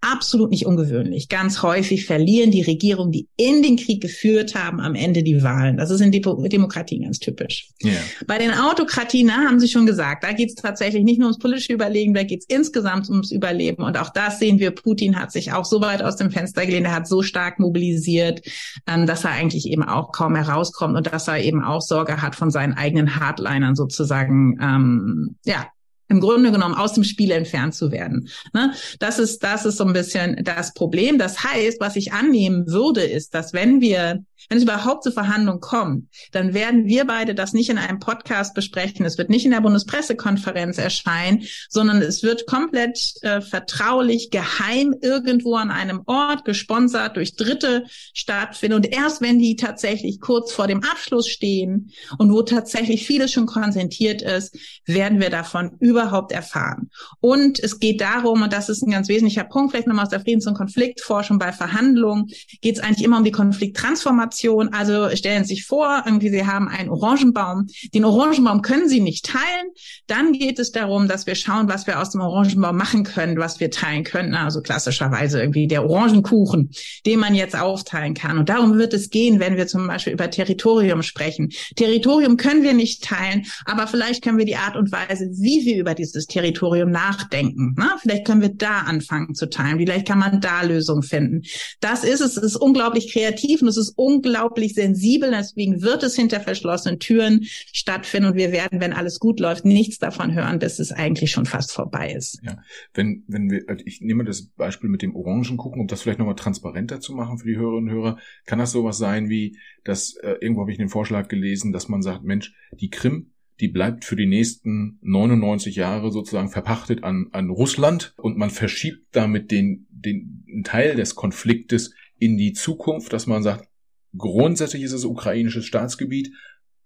[0.00, 1.28] absolut nicht ungewöhnlich.
[1.28, 5.76] Ganz häufig verlieren die Regierungen, die in den Krieg geführt haben, am Ende die Wahlen.
[5.76, 7.68] Das ist in Demokratien ganz typisch.
[7.84, 7.94] Yeah.
[8.26, 11.38] Bei den Autokratien, da haben Sie schon gesagt, da geht es tatsächlich nicht nur ums
[11.38, 13.82] politische Überleben, da geht es insgesamt ums Überleben.
[13.82, 16.86] Und auch das sehen wir, Putin hat sich auch so weit aus dem Fenster gelehnt,
[16.86, 18.42] er hat so stark mobilisiert,
[18.86, 22.36] ähm, dass er eigentlich eben auch kaum herauskommt und dass er eben auch Sorge hat
[22.36, 25.66] von seinen eigenen Hardlinern sozusagen, ähm, ja,
[26.08, 28.28] im Grunde genommen aus dem Spiel entfernt zu werden.
[28.52, 28.72] Ne?
[28.98, 31.18] Das ist, das ist so ein bisschen das Problem.
[31.18, 35.60] Das heißt, was ich annehmen würde, ist, dass wenn wir wenn es überhaupt zu Verhandlungen
[35.60, 39.04] kommt, dann werden wir beide das nicht in einem Podcast besprechen.
[39.04, 45.54] Es wird nicht in der Bundespressekonferenz erscheinen, sondern es wird komplett äh, vertraulich, geheim irgendwo
[45.54, 48.76] an einem Ort, gesponsert durch Dritte stattfinden.
[48.76, 53.46] Und erst wenn die tatsächlich kurz vor dem Abschluss stehen und wo tatsächlich vieles schon
[53.46, 56.90] konsentiert ist, werden wir davon überhaupt erfahren.
[57.20, 60.20] Und es geht darum, und das ist ein ganz wesentlicher Punkt, vielleicht nochmal aus der
[60.20, 62.26] Friedens- und Konfliktforschung bei Verhandlungen,
[62.60, 64.72] geht es eigentlich immer um die Konflikttransformation Situation.
[64.72, 67.66] Also stellen Sie sich vor, irgendwie Sie haben einen Orangenbaum.
[67.94, 69.70] Den Orangenbaum können Sie nicht teilen.
[70.06, 73.60] Dann geht es darum, dass wir schauen, was wir aus dem Orangenbaum machen können, was
[73.60, 74.34] wir teilen können.
[74.34, 76.70] Also klassischerweise irgendwie der Orangenkuchen,
[77.06, 78.38] den man jetzt aufteilen kann.
[78.38, 81.50] Und darum wird es gehen, wenn wir zum Beispiel über Territorium sprechen.
[81.76, 85.78] Territorium können wir nicht teilen, aber vielleicht können wir die Art und Weise, wie wir
[85.78, 87.74] über dieses Territorium nachdenken.
[87.76, 89.78] Na, vielleicht können wir da anfangen zu teilen.
[89.78, 91.42] Vielleicht kann man da Lösungen finden.
[91.80, 92.36] Das ist es.
[92.36, 95.30] Es ist unglaublich kreativ und es ist unglaublich unglaublich sensibel.
[95.30, 99.98] Deswegen wird es hinter verschlossenen Türen stattfinden und wir werden, wenn alles gut läuft, nichts
[99.98, 102.40] davon hören, dass es eigentlich schon fast vorbei ist.
[102.42, 102.58] Ja,
[102.94, 106.36] wenn, wenn wir, also ich nehme das Beispiel mit dem Orangenkuchen, um das vielleicht nochmal
[106.36, 110.36] transparenter zu machen für die Hörerinnen und Hörer, kann das sowas sein wie, dass äh,
[110.40, 114.16] irgendwo habe ich den Vorschlag gelesen, dass man sagt, Mensch, die Krim die bleibt für
[114.16, 120.62] die nächsten 99 Jahre sozusagen verpachtet an, an Russland und man verschiebt damit den, den
[120.64, 123.68] Teil des Konfliktes in die Zukunft, dass man sagt,
[124.16, 126.30] Grundsätzlich ist es ukrainisches Staatsgebiet,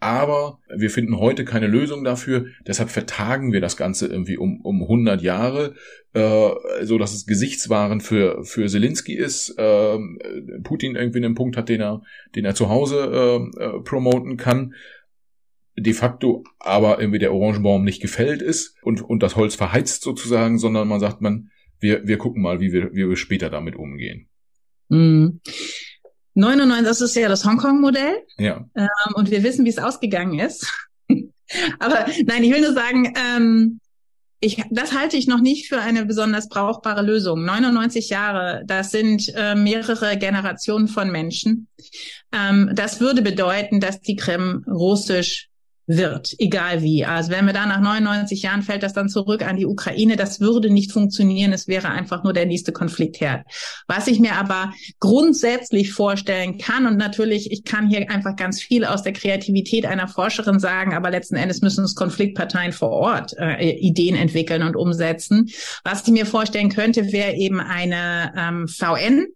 [0.01, 2.47] aber wir finden heute keine Lösung dafür.
[2.67, 5.75] Deshalb vertagen wir das Ganze irgendwie um, um 100 Jahre,
[6.13, 6.51] äh,
[6.83, 9.59] so dass es Gesichtswaren für für Zelensky ist.
[9.59, 9.99] Äh,
[10.63, 12.03] Putin irgendwie einen Punkt hat, den er
[12.37, 14.75] den er zu Hause äh, äh, promoten kann.
[15.77, 20.59] De facto aber irgendwie der Orangenbaum nicht gefällt ist und und das Holz verheizt sozusagen,
[20.59, 21.51] sondern man sagt man
[21.81, 24.29] wir wir gucken mal, wie wir wie wir später damit umgehen.
[24.89, 25.41] Mm.
[26.39, 28.23] 99, das ist ja das Hongkong-Modell.
[28.39, 28.65] Ja.
[28.75, 30.73] Ähm, und wir wissen, wie es ausgegangen ist.
[31.81, 33.81] Aber nein, ich will nur sagen, ähm,
[34.41, 37.45] ich, das halte ich noch nicht für eine besonders brauchbare Lösung.
[37.45, 41.67] 99 Jahre, das sind äh, mehrere Generationen von Menschen.
[42.33, 45.49] Ähm, das würde bedeuten, dass die Krim russisch
[45.89, 47.05] wird, egal wie.
[47.05, 50.41] Also wenn wir da nach 99 Jahren fällt das dann zurück an die Ukraine, das
[50.41, 51.53] würde nicht funktionieren.
[51.53, 53.47] Es wäre einfach nur der nächste Konfliktherd.
[53.89, 58.85] Was ich mir aber grundsätzlich vorstellen kann und natürlich, ich kann hier einfach ganz viel
[58.85, 63.71] aus der Kreativität einer Forscherin sagen, aber letzten Endes müssen es Konfliktparteien vor Ort äh,
[63.71, 65.49] Ideen entwickeln und umsetzen.
[65.85, 69.27] Was ich mir vorstellen könnte, wäre eben eine ähm, VN,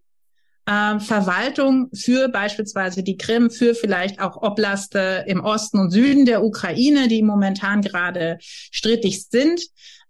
[0.67, 6.45] äh, Verwaltung für beispielsweise die Krim, für vielleicht auch Oblaste im Osten und Süden der
[6.45, 9.61] Ukraine, die momentan gerade strittig sind,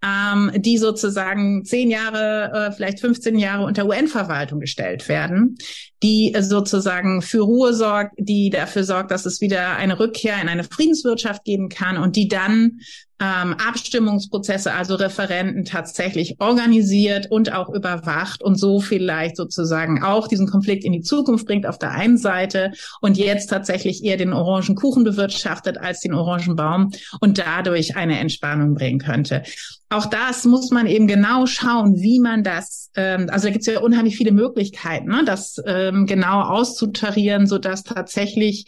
[0.05, 5.57] ähm, die sozusagen zehn Jahre, äh, vielleicht 15 Jahre unter UN-Verwaltung gestellt werden,
[6.03, 10.65] die sozusagen für Ruhe sorgt, die dafür sorgt, dass es wieder eine Rückkehr in eine
[10.65, 12.81] Friedenswirtschaft geben kann und die dann
[13.23, 20.49] ähm, Abstimmungsprozesse, also Referenten tatsächlich organisiert und auch überwacht und so vielleicht sozusagen auch diesen
[20.49, 25.05] Konflikt in die Zukunft bringt auf der einen Seite und jetzt tatsächlich eher den Orangenkuchen
[25.05, 29.45] bewirtschaftet als den Orangenbaum und dadurch eine Entspannung bringen könnte.
[29.89, 33.73] Auch das muss man eben genau schauen, wie man das, ähm, also da gibt es
[33.73, 38.67] ja unheimlich viele Möglichkeiten, ne, das ähm, genau auszutarieren, so dass tatsächlich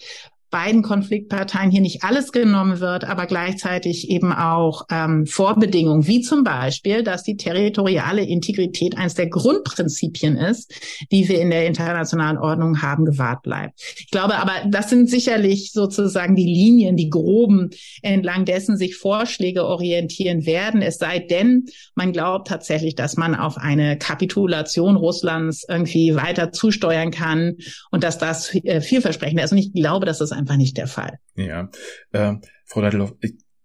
[0.55, 6.45] beiden Konfliktparteien hier nicht alles genommen wird, aber gleichzeitig eben auch ähm, Vorbedingungen, wie zum
[6.45, 10.73] Beispiel, dass die territoriale Integrität eines der Grundprinzipien ist,
[11.11, 13.81] die wir in der internationalen Ordnung haben, gewahrt bleibt.
[13.99, 17.71] Ich glaube aber, das sind sicherlich sozusagen die Linien, die groben,
[18.03, 20.83] entlang dessen sich Vorschläge orientieren werden.
[20.83, 21.65] Es sei denn,
[21.97, 27.57] man glaubt tatsächlich, dass man auf eine Kapitulation Russlands irgendwie weiter zusteuern kann
[27.91, 29.51] und dass das äh, vielversprechend ist.
[29.51, 31.19] Und ich glaube, das ist einfach nicht der Fall.
[31.35, 31.71] Ja,
[32.13, 32.35] äh,
[32.65, 33.15] Frau Deitelhoff,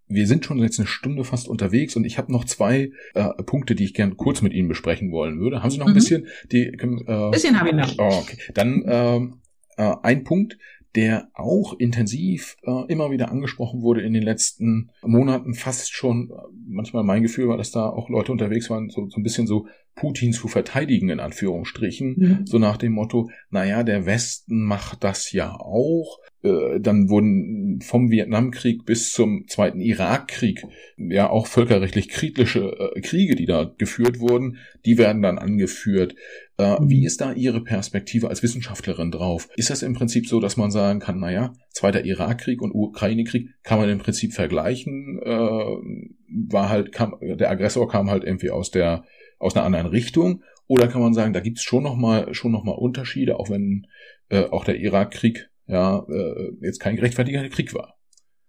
[0.07, 3.75] wir sind schon jetzt eine Stunde fast unterwegs und ich habe noch zwei äh, Punkte,
[3.75, 5.61] die ich gern kurz mit Ihnen besprechen wollen würde.
[5.61, 5.95] Haben Sie noch ein mhm.
[5.95, 6.27] bisschen?
[6.51, 7.93] Die, äh, bisschen habe ich noch.
[7.99, 8.38] Oh, okay.
[8.53, 9.41] Dann ähm,
[9.77, 10.57] äh, ein Punkt,
[10.95, 16.34] der auch intensiv äh, immer wieder angesprochen wurde in den letzten Monaten, fast schon, äh,
[16.67, 19.67] manchmal mein Gefühl war, dass da auch Leute unterwegs waren, so, so ein bisschen so
[19.93, 22.45] Putin zu verteidigen, in Anführungsstrichen, mhm.
[22.45, 26.19] so nach dem Motto, naja, der Westen macht das ja auch.
[26.41, 30.63] Äh, dann wurden vom Vietnamkrieg bis zum zweiten Irakkrieg
[30.97, 36.15] ja auch völkerrechtlich kritische äh, Kriege, die da geführt wurden, die werden dann angeführt.
[36.57, 36.89] Äh, mhm.
[36.89, 39.49] Wie ist da Ihre Perspektive als Wissenschaftlerin drauf?
[39.57, 43.79] Ist das im Prinzip so, dass man sagen kann, naja, zweiter Irakkrieg und Ukraine-Krieg kann
[43.79, 49.03] man im Prinzip vergleichen, war halt, kam, der Aggressor kam halt irgendwie aus der
[49.39, 50.43] aus einer anderen Richtung?
[50.67, 53.87] Oder kann man sagen, da gibt's schon nochmal schon noch mal Unterschiede, auch wenn
[54.29, 57.95] äh, auch der Irakkrieg ja äh, jetzt kein gerechtfertigter Krieg war?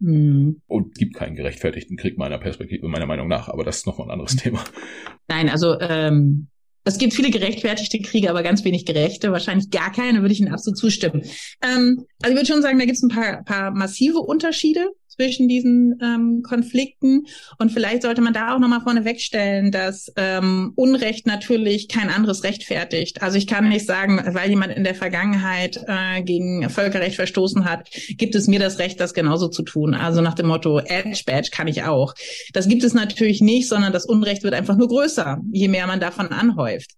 [0.00, 0.62] Mhm.
[0.66, 4.12] Und gibt keinen gerechtfertigten Krieg meiner Perspektive, meiner Meinung nach, aber das ist nochmal ein
[4.12, 4.64] anderes Thema.
[5.28, 6.48] Nein, also ähm,
[6.84, 9.30] es gibt viele gerechtfertigte Kriege, aber ganz wenig gerechte.
[9.32, 11.22] Wahrscheinlich gar keine, würde ich Ihnen absolut zustimmen.
[11.62, 14.88] Ähm, also ich würde schon sagen, da gibt es ein paar, paar massive Unterschiede
[15.20, 17.26] zwischen diesen ähm, Konflikten.
[17.58, 22.42] Und vielleicht sollte man da auch nochmal vorne wegstellen, dass ähm, Unrecht natürlich kein anderes
[22.42, 23.20] rechtfertigt.
[23.20, 27.90] Also ich kann nicht sagen, weil jemand in der Vergangenheit äh, gegen Völkerrecht verstoßen hat,
[28.16, 29.92] gibt es mir das Recht, das genauso zu tun.
[29.92, 32.14] Also nach dem Motto, Edge Badge kann ich auch.
[32.54, 36.00] Das gibt es natürlich nicht, sondern das Unrecht wird einfach nur größer, je mehr man
[36.00, 36.92] davon anhäuft.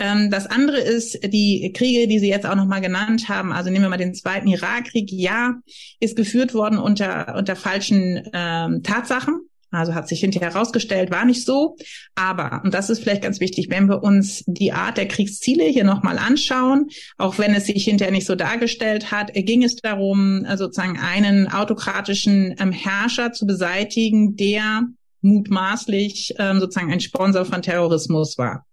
[0.00, 3.52] Ähm, das andere ist die Kriege, die Sie jetzt auch nochmal genannt haben.
[3.52, 5.10] Also nehmen wir mal den zweiten Irakkrieg.
[5.12, 5.54] Ja,
[6.00, 9.40] ist geführt worden unter, unter falschen ähm, Tatsachen.
[9.70, 11.76] Also hat sich hinterher herausgestellt, war nicht so.
[12.14, 15.84] Aber, und das ist vielleicht ganz wichtig, wenn wir uns die Art der Kriegsziele hier
[15.84, 16.88] nochmal anschauen,
[17.18, 22.54] auch wenn es sich hinterher nicht so dargestellt hat, ging es darum, sozusagen einen autokratischen
[22.58, 24.84] ähm, Herrscher zu beseitigen, der
[25.20, 28.64] mutmaßlich ähm, sozusagen ein Sponsor von Terrorismus war.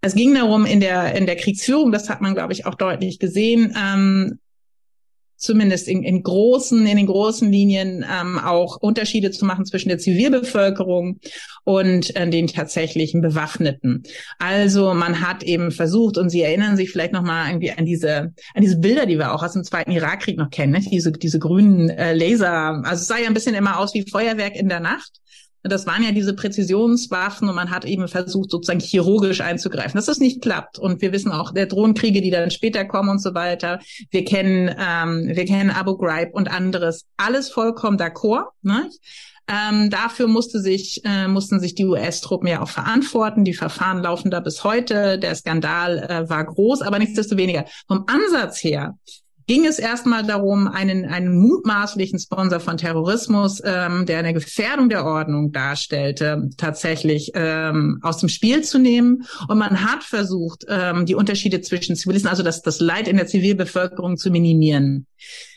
[0.00, 3.20] Es ging darum, in der, in der Kriegsführung, das hat man, glaube ich, auch deutlich
[3.20, 4.40] gesehen, ähm,
[5.44, 9.98] zumindest in, in großen, in den großen Linien ähm, auch Unterschiede zu machen zwischen der
[9.98, 11.20] Zivilbevölkerung
[11.64, 14.02] und äh, den tatsächlichen Bewaffneten.
[14.38, 18.62] Also man hat eben versucht, und Sie erinnern sich vielleicht nochmal irgendwie an diese, an
[18.62, 20.80] diese Bilder, die wir auch aus dem Zweiten Irakkrieg noch kennen, ne?
[20.80, 22.82] diese, diese grünen äh, Laser.
[22.84, 25.20] Also es sah ja ein bisschen immer aus wie Feuerwerk in der Nacht.
[25.66, 29.94] Das waren ja diese Präzisionswaffen und man hat eben versucht, sozusagen chirurgisch einzugreifen.
[29.94, 30.78] Dass das nicht klappt.
[30.78, 33.80] Und wir wissen auch der Drohnenkriege, die dann später kommen und so weiter.
[34.10, 37.06] Wir kennen, ähm, wir kennen Abu Ghraib und anderes.
[37.16, 38.48] Alles vollkommen d'accord.
[38.60, 38.90] Ne?
[39.48, 43.44] Ähm, dafür musste sich, äh, mussten sich die US-Truppen ja auch verantworten.
[43.44, 45.18] Die Verfahren laufen da bis heute.
[45.18, 47.64] Der Skandal äh, war groß, aber nichtsdestoweniger.
[47.86, 48.98] Vom Ansatz her
[49.46, 55.04] ging es erstmal darum, einen, einen mutmaßlichen Sponsor von Terrorismus, ähm, der eine Gefährdung der
[55.04, 59.24] Ordnung darstellte, tatsächlich ähm, aus dem Spiel zu nehmen.
[59.48, 63.26] Und man hat versucht, ähm, die Unterschiede zwischen Zivilisten, also das, das Leid in der
[63.26, 65.06] Zivilbevölkerung zu minimieren.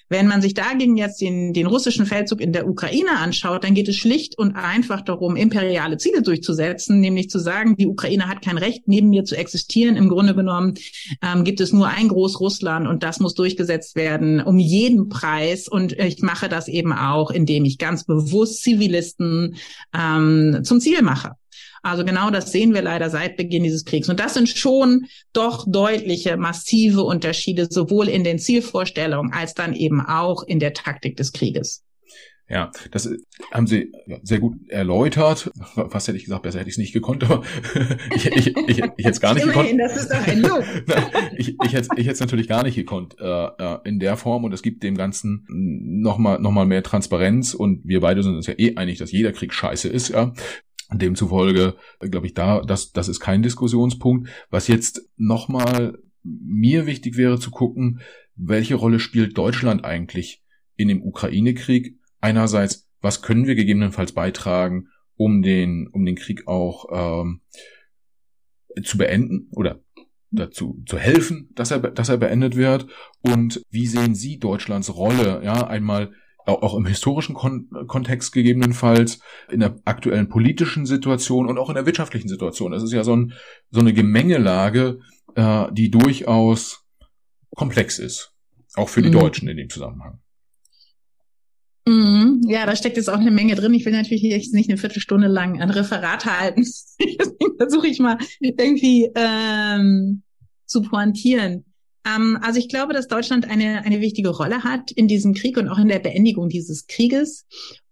[0.09, 3.87] Wenn man sich dagegen jetzt den, den russischen Feldzug in der Ukraine anschaut, dann geht
[3.87, 8.57] es schlicht und einfach darum, imperiale Ziele durchzusetzen, nämlich zu sagen, die Ukraine hat kein
[8.57, 9.95] Recht, neben mir zu existieren.
[9.97, 10.75] Im Grunde genommen
[11.21, 15.67] ähm, gibt es nur ein Großrussland und das muss durchgesetzt werden um jeden Preis.
[15.67, 19.55] Und ich mache das eben auch, indem ich ganz bewusst Zivilisten
[19.93, 21.33] ähm, zum Ziel mache.
[21.83, 24.09] Also genau das sehen wir leider seit Beginn dieses Kriegs.
[24.09, 30.01] Und das sind schon doch deutliche, massive Unterschiede, sowohl in den Zielvorstellungen als dann eben
[30.01, 31.83] auch in der Taktik des Krieges.
[32.49, 33.09] Ja, das
[33.51, 33.91] haben Sie
[34.23, 35.51] sehr gut erläutert.
[35.75, 37.43] Was hätte ich gesagt, besser hätte ich es nicht gekonnt, aber
[38.15, 39.91] ich, ich, ich, ich hätte es gar nicht Immerhin, gekonnt.
[39.91, 40.63] Das ist doch ein Lob.
[41.37, 44.45] ich, ich, hätte, ich hätte es natürlich gar nicht gekonnt äh, äh, in der Form
[44.45, 48.47] und es gibt dem Ganzen nochmal noch mal mehr Transparenz und wir beide sind uns
[48.47, 50.31] ja eh einig, dass jeder Krieg scheiße ist, ja.
[50.91, 54.29] Demzufolge glaube ich, da das, das ist kein Diskussionspunkt.
[54.49, 58.01] Was jetzt nochmal mir wichtig wäre zu gucken,
[58.35, 60.43] welche Rolle spielt Deutschland eigentlich
[60.75, 61.97] in dem Ukraine-Krieg?
[62.21, 67.41] Einerseits, was können wir gegebenenfalls beitragen, um den, um den Krieg auch ähm,
[68.83, 69.81] zu beenden oder
[70.29, 72.87] dazu zu helfen, dass er, dass er beendet wird?
[73.21, 76.11] Und wie sehen Sie Deutschlands Rolle, ja, einmal
[76.47, 79.19] auch im historischen Kon Kontext gegebenenfalls,
[79.51, 82.73] in der aktuellen politischen Situation und auch in der wirtschaftlichen Situation.
[82.73, 83.33] Es ist ja so, ein,
[83.69, 84.99] so eine Gemengelage,
[85.35, 86.85] äh, die durchaus
[87.55, 88.33] komplex ist,
[88.75, 89.19] auch für die mhm.
[89.19, 90.19] Deutschen in dem Zusammenhang.
[91.87, 92.41] Mhm.
[92.47, 93.73] Ja, da steckt jetzt auch eine Menge drin.
[93.73, 96.61] Ich will natürlich jetzt nicht eine Viertelstunde lang ein Referat halten.
[96.99, 100.23] Deswegen versuche ich mal irgendwie ähm,
[100.65, 101.65] zu pointieren.
[102.07, 105.67] Ähm, also ich glaube, dass Deutschland eine, eine wichtige Rolle hat in diesem Krieg und
[105.67, 107.45] auch in der Beendigung dieses Krieges.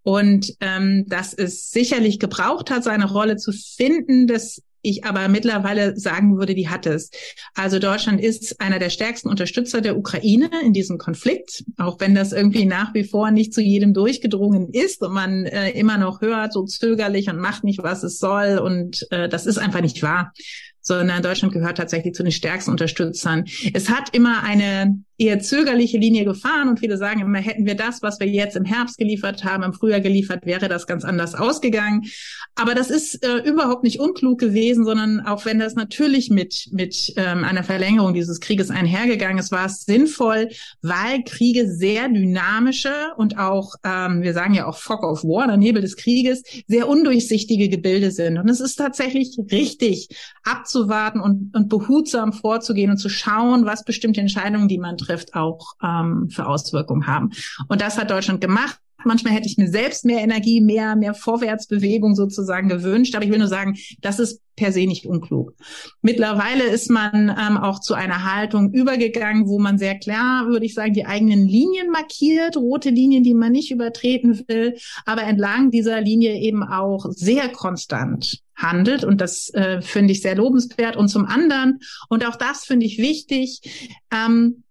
[0.04, 5.98] Und ähm, dass es sicherlich gebraucht hat, seine Rolle zu finden, das ich aber mittlerweile
[5.98, 7.10] sagen würde, die hat es.
[7.56, 12.34] Also Deutschland ist einer der stärksten Unterstützer der Ukraine in diesem Konflikt, auch wenn das
[12.34, 16.54] irgendwie nach wie vor nicht zu jedem durchgedrungen ist und man äh, immer noch hört,
[16.54, 18.60] so zögerlich und macht nicht, was es soll.
[18.60, 20.32] Und äh, das ist einfach nicht wahr
[20.86, 23.46] sondern Deutschland gehört tatsächlich zu den stärksten Unterstützern.
[23.74, 28.02] Es hat immer eine eher zögerliche Linie gefahren und viele sagen immer, hätten wir das,
[28.02, 32.04] was wir jetzt im Herbst geliefert haben, im Frühjahr geliefert, wäre das ganz anders ausgegangen.
[32.56, 37.14] Aber das ist äh, überhaupt nicht unklug gewesen, sondern auch wenn das natürlich mit, mit
[37.18, 40.50] ähm, einer Verlängerung dieses Krieges einhergegangen ist, war es sinnvoll,
[40.82, 45.58] weil Kriege sehr dynamische und auch, ähm, wir sagen ja auch Fog of War, der
[45.58, 48.38] Nebel des Krieges, sehr undurchsichtige Gebilde sind.
[48.38, 50.10] Und es ist tatsächlich richtig,
[50.44, 55.74] abzuwarten und, und behutsam vorzugehen und zu schauen, was bestimmte Entscheidungen, die man trifft, auch
[55.84, 57.32] ähm, für Auswirkungen haben.
[57.68, 58.80] Und das hat Deutschland gemacht.
[59.06, 63.16] Manchmal hätte ich mir selbst mehr Energie, mehr, mehr Vorwärtsbewegung sozusagen gewünscht.
[63.16, 65.54] Aber ich will nur sagen, das ist per se nicht unklug.
[66.02, 70.74] Mittlerweile ist man ähm, auch zu einer Haltung übergegangen, wo man sehr klar, würde ich
[70.74, 74.76] sagen, die eigenen Linien markiert, rote Linien, die man nicht übertreten will,
[75.06, 79.04] aber entlang dieser Linie eben auch sehr konstant handelt.
[79.04, 80.96] Und das äh, finde ich sehr lobenswert.
[80.96, 81.80] Und zum anderen,
[82.10, 83.62] und auch das finde ich wichtig,
[84.12, 84.64] ähm,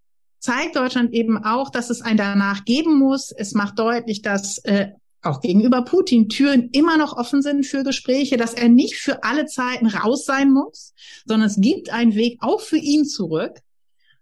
[0.44, 3.32] zeigt Deutschland eben auch, dass es ein danach geben muss.
[3.32, 4.88] Es macht deutlich, dass äh,
[5.22, 9.46] auch gegenüber Putin Türen immer noch offen sind für Gespräche, dass er nicht für alle
[9.46, 10.92] Zeiten raus sein muss,
[11.24, 13.52] sondern es gibt einen Weg auch für ihn zurück.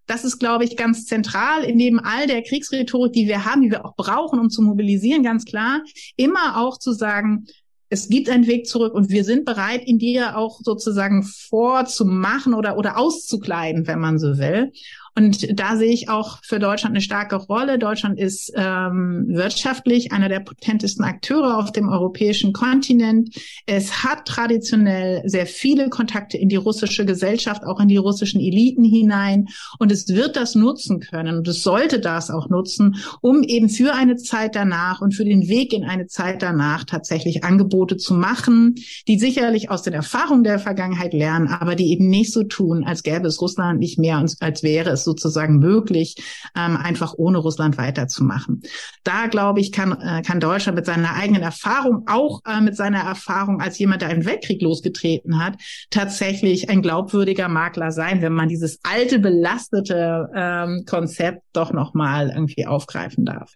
[0.06, 3.72] Das ist, glaube ich, ganz zentral in neben all der Kriegsrhetorik, die wir haben, die
[3.72, 5.82] wir auch brauchen, um zu mobilisieren, ganz klar,
[6.14, 7.46] immer auch zu sagen,
[7.88, 12.78] es gibt einen Weg zurück und wir sind bereit, ihn dir auch sozusagen vorzumachen oder,
[12.78, 14.72] oder auszukleiden, wenn man so will.
[15.14, 17.78] Und da sehe ich auch für Deutschland eine starke Rolle.
[17.78, 23.36] Deutschland ist ähm, wirtschaftlich einer der potentesten Akteure auf dem europäischen Kontinent.
[23.66, 28.84] Es hat traditionell sehr viele Kontakte in die russische Gesellschaft, auch in die russischen Eliten
[28.84, 29.48] hinein.
[29.78, 33.94] Und es wird das nutzen können und es sollte das auch nutzen, um eben für
[33.94, 38.76] eine Zeit danach und für den Weg in eine Zeit danach tatsächlich Angebote zu machen,
[39.08, 43.02] die sicherlich aus den Erfahrungen der Vergangenheit lernen, aber die eben nicht so tun, als
[43.02, 46.16] gäbe es Russland nicht mehr, als wäre es sozusagen möglich,
[46.56, 48.62] ähm, einfach ohne Russland weiterzumachen.
[49.04, 53.00] Da glaube ich, kann, äh, kann Deutschland mit seiner eigenen Erfahrung, auch äh, mit seiner
[53.00, 55.56] Erfahrung als jemand, der einen Weltkrieg losgetreten hat,
[55.90, 62.66] tatsächlich ein glaubwürdiger Makler sein, wenn man dieses alte, belastete ähm, Konzept doch nochmal irgendwie
[62.66, 63.54] aufgreifen darf.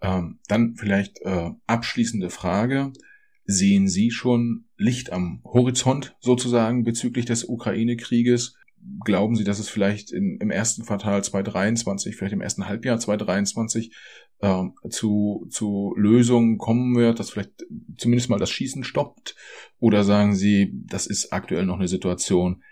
[0.00, 2.92] Ähm, dann vielleicht äh, abschließende Frage.
[3.46, 8.56] Sehen Sie schon Licht am Horizont sozusagen bezüglich des Ukraine-Krieges?
[9.04, 13.94] Glauben Sie, dass es vielleicht in, im ersten Quartal 2023, vielleicht im ersten Halbjahr 2023
[14.40, 17.64] äh, zu, zu Lösungen kommen wird, dass vielleicht
[17.96, 19.36] zumindest mal das Schießen stoppt?
[19.78, 22.62] Oder sagen Sie, das ist aktuell noch eine Situation,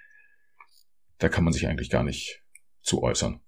[1.19, 2.43] da kann man sich eigentlich gar nicht
[2.83, 3.41] zu äußern?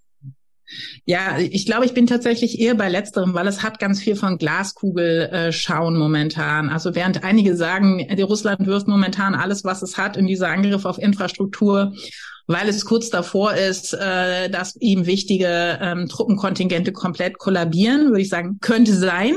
[1.05, 4.37] Ja, ich glaube, ich bin tatsächlich eher bei letzterem, weil es hat ganz viel von
[4.37, 5.51] Glaskugel äh,
[5.97, 6.69] momentan.
[6.69, 10.97] Also während einige sagen, Russland wirft momentan alles, was es hat, in dieser Angriff auf
[10.97, 11.93] Infrastruktur
[12.47, 18.29] weil es kurz davor ist, äh, dass ihm wichtige ähm, Truppenkontingente komplett kollabieren, würde ich
[18.29, 19.35] sagen, könnte sein.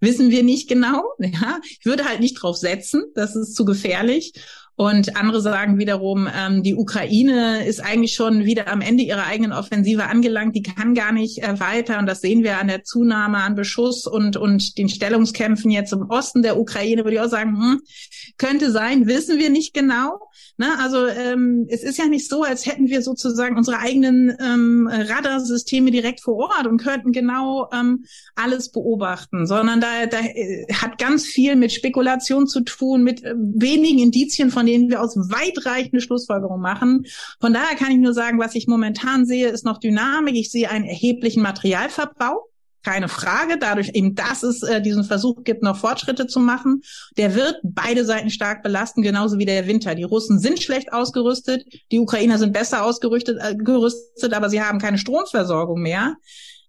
[0.00, 1.02] Wissen wir nicht genau.
[1.18, 3.04] Ja, ich würde halt nicht drauf setzen.
[3.14, 4.32] Das ist zu gefährlich.
[4.80, 9.52] Und andere sagen wiederum, ähm, die Ukraine ist eigentlich schon wieder am Ende ihrer eigenen
[9.52, 10.56] Offensive angelangt.
[10.56, 11.98] Die kann gar nicht äh, weiter.
[11.98, 16.08] Und das sehen wir an der Zunahme an Beschuss und, und den Stellungskämpfen jetzt im
[16.08, 17.80] Osten der Ukraine, würde ich auch sagen, hm,
[18.38, 20.18] könnte sein, wissen wir nicht genau.
[20.56, 20.68] Ne?
[20.78, 25.90] Also ähm, es ist ja nicht so, als hätten wir sozusagen unsere eigenen ähm, Radarsysteme
[25.90, 31.26] direkt vor Ort und könnten genau ähm, alles beobachten, sondern da, da äh, hat ganz
[31.26, 36.62] viel mit Spekulation zu tun, mit äh, wenigen Indizien, von denen wir aus weitreichende Schlussfolgerungen
[36.62, 37.04] machen.
[37.40, 40.36] Von daher kann ich nur sagen, was ich momentan sehe, ist noch Dynamik.
[40.36, 42.46] Ich sehe einen erheblichen Materialverbrauch.
[42.82, 43.58] keine Frage.
[43.58, 46.82] Dadurch eben, dass es äh, diesen Versuch gibt, noch Fortschritte zu machen.
[47.18, 49.94] Der wird beide Seiten stark belasten, genauso wie der Winter.
[49.94, 54.78] Die Russen sind schlecht ausgerüstet, die Ukrainer sind besser ausgerüstet, äh, gerüstet, aber sie haben
[54.78, 56.16] keine Stromversorgung mehr.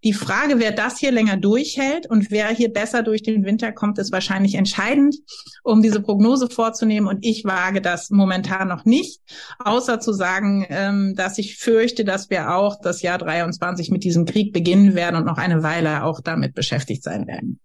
[0.04, 4.00] Die Frage, wer das hier länger durchhält und wer hier besser durch den Winter kommt,
[4.00, 5.16] ist wahrscheinlich entscheidend,
[5.64, 7.08] um diese Prognose vorzunehmen.
[7.08, 9.22] Und ich wage das momentan noch nicht,
[9.60, 14.26] außer zu sagen, ähm, dass ich fürchte, dass wir auch das Jahr 23 mit diesem
[14.26, 17.60] Krieg beginnen werden und noch eine Weile auch damit beschäftigt sein werden.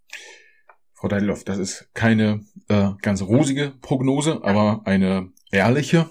[0.92, 6.10] Frau Deideloff, das ist keine äh, ganz rosige Prognose, aber eine ehrliche.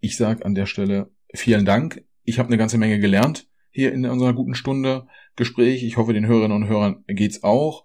[0.00, 2.04] Ich sage an der Stelle vielen Dank.
[2.22, 5.06] Ich habe eine ganze Menge gelernt hier in unserer guten Stunde.
[5.36, 5.82] Gespräch.
[5.82, 7.84] Ich hoffe, den Hörerinnen und Hörern geht's auch.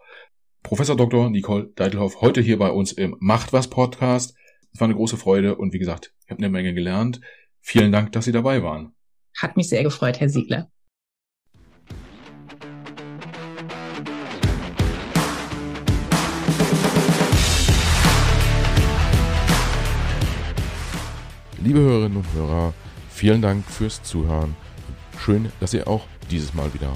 [0.62, 1.30] Professor Dr.
[1.30, 4.36] Nicole Deitelhoff heute hier bei uns im Macht was Podcast.
[4.72, 7.22] Es war eine große Freude und wie gesagt, ich habe eine Menge gelernt.
[7.60, 8.94] Vielen Dank, dass Sie dabei waren.
[9.36, 10.70] Hat mich sehr gefreut, Herr Siegler.
[21.64, 22.74] Liebe Hörerinnen und Hörer,
[23.10, 24.56] vielen Dank fürs Zuhören.
[25.20, 26.96] Schön, dass ihr auch dieses Mal wieder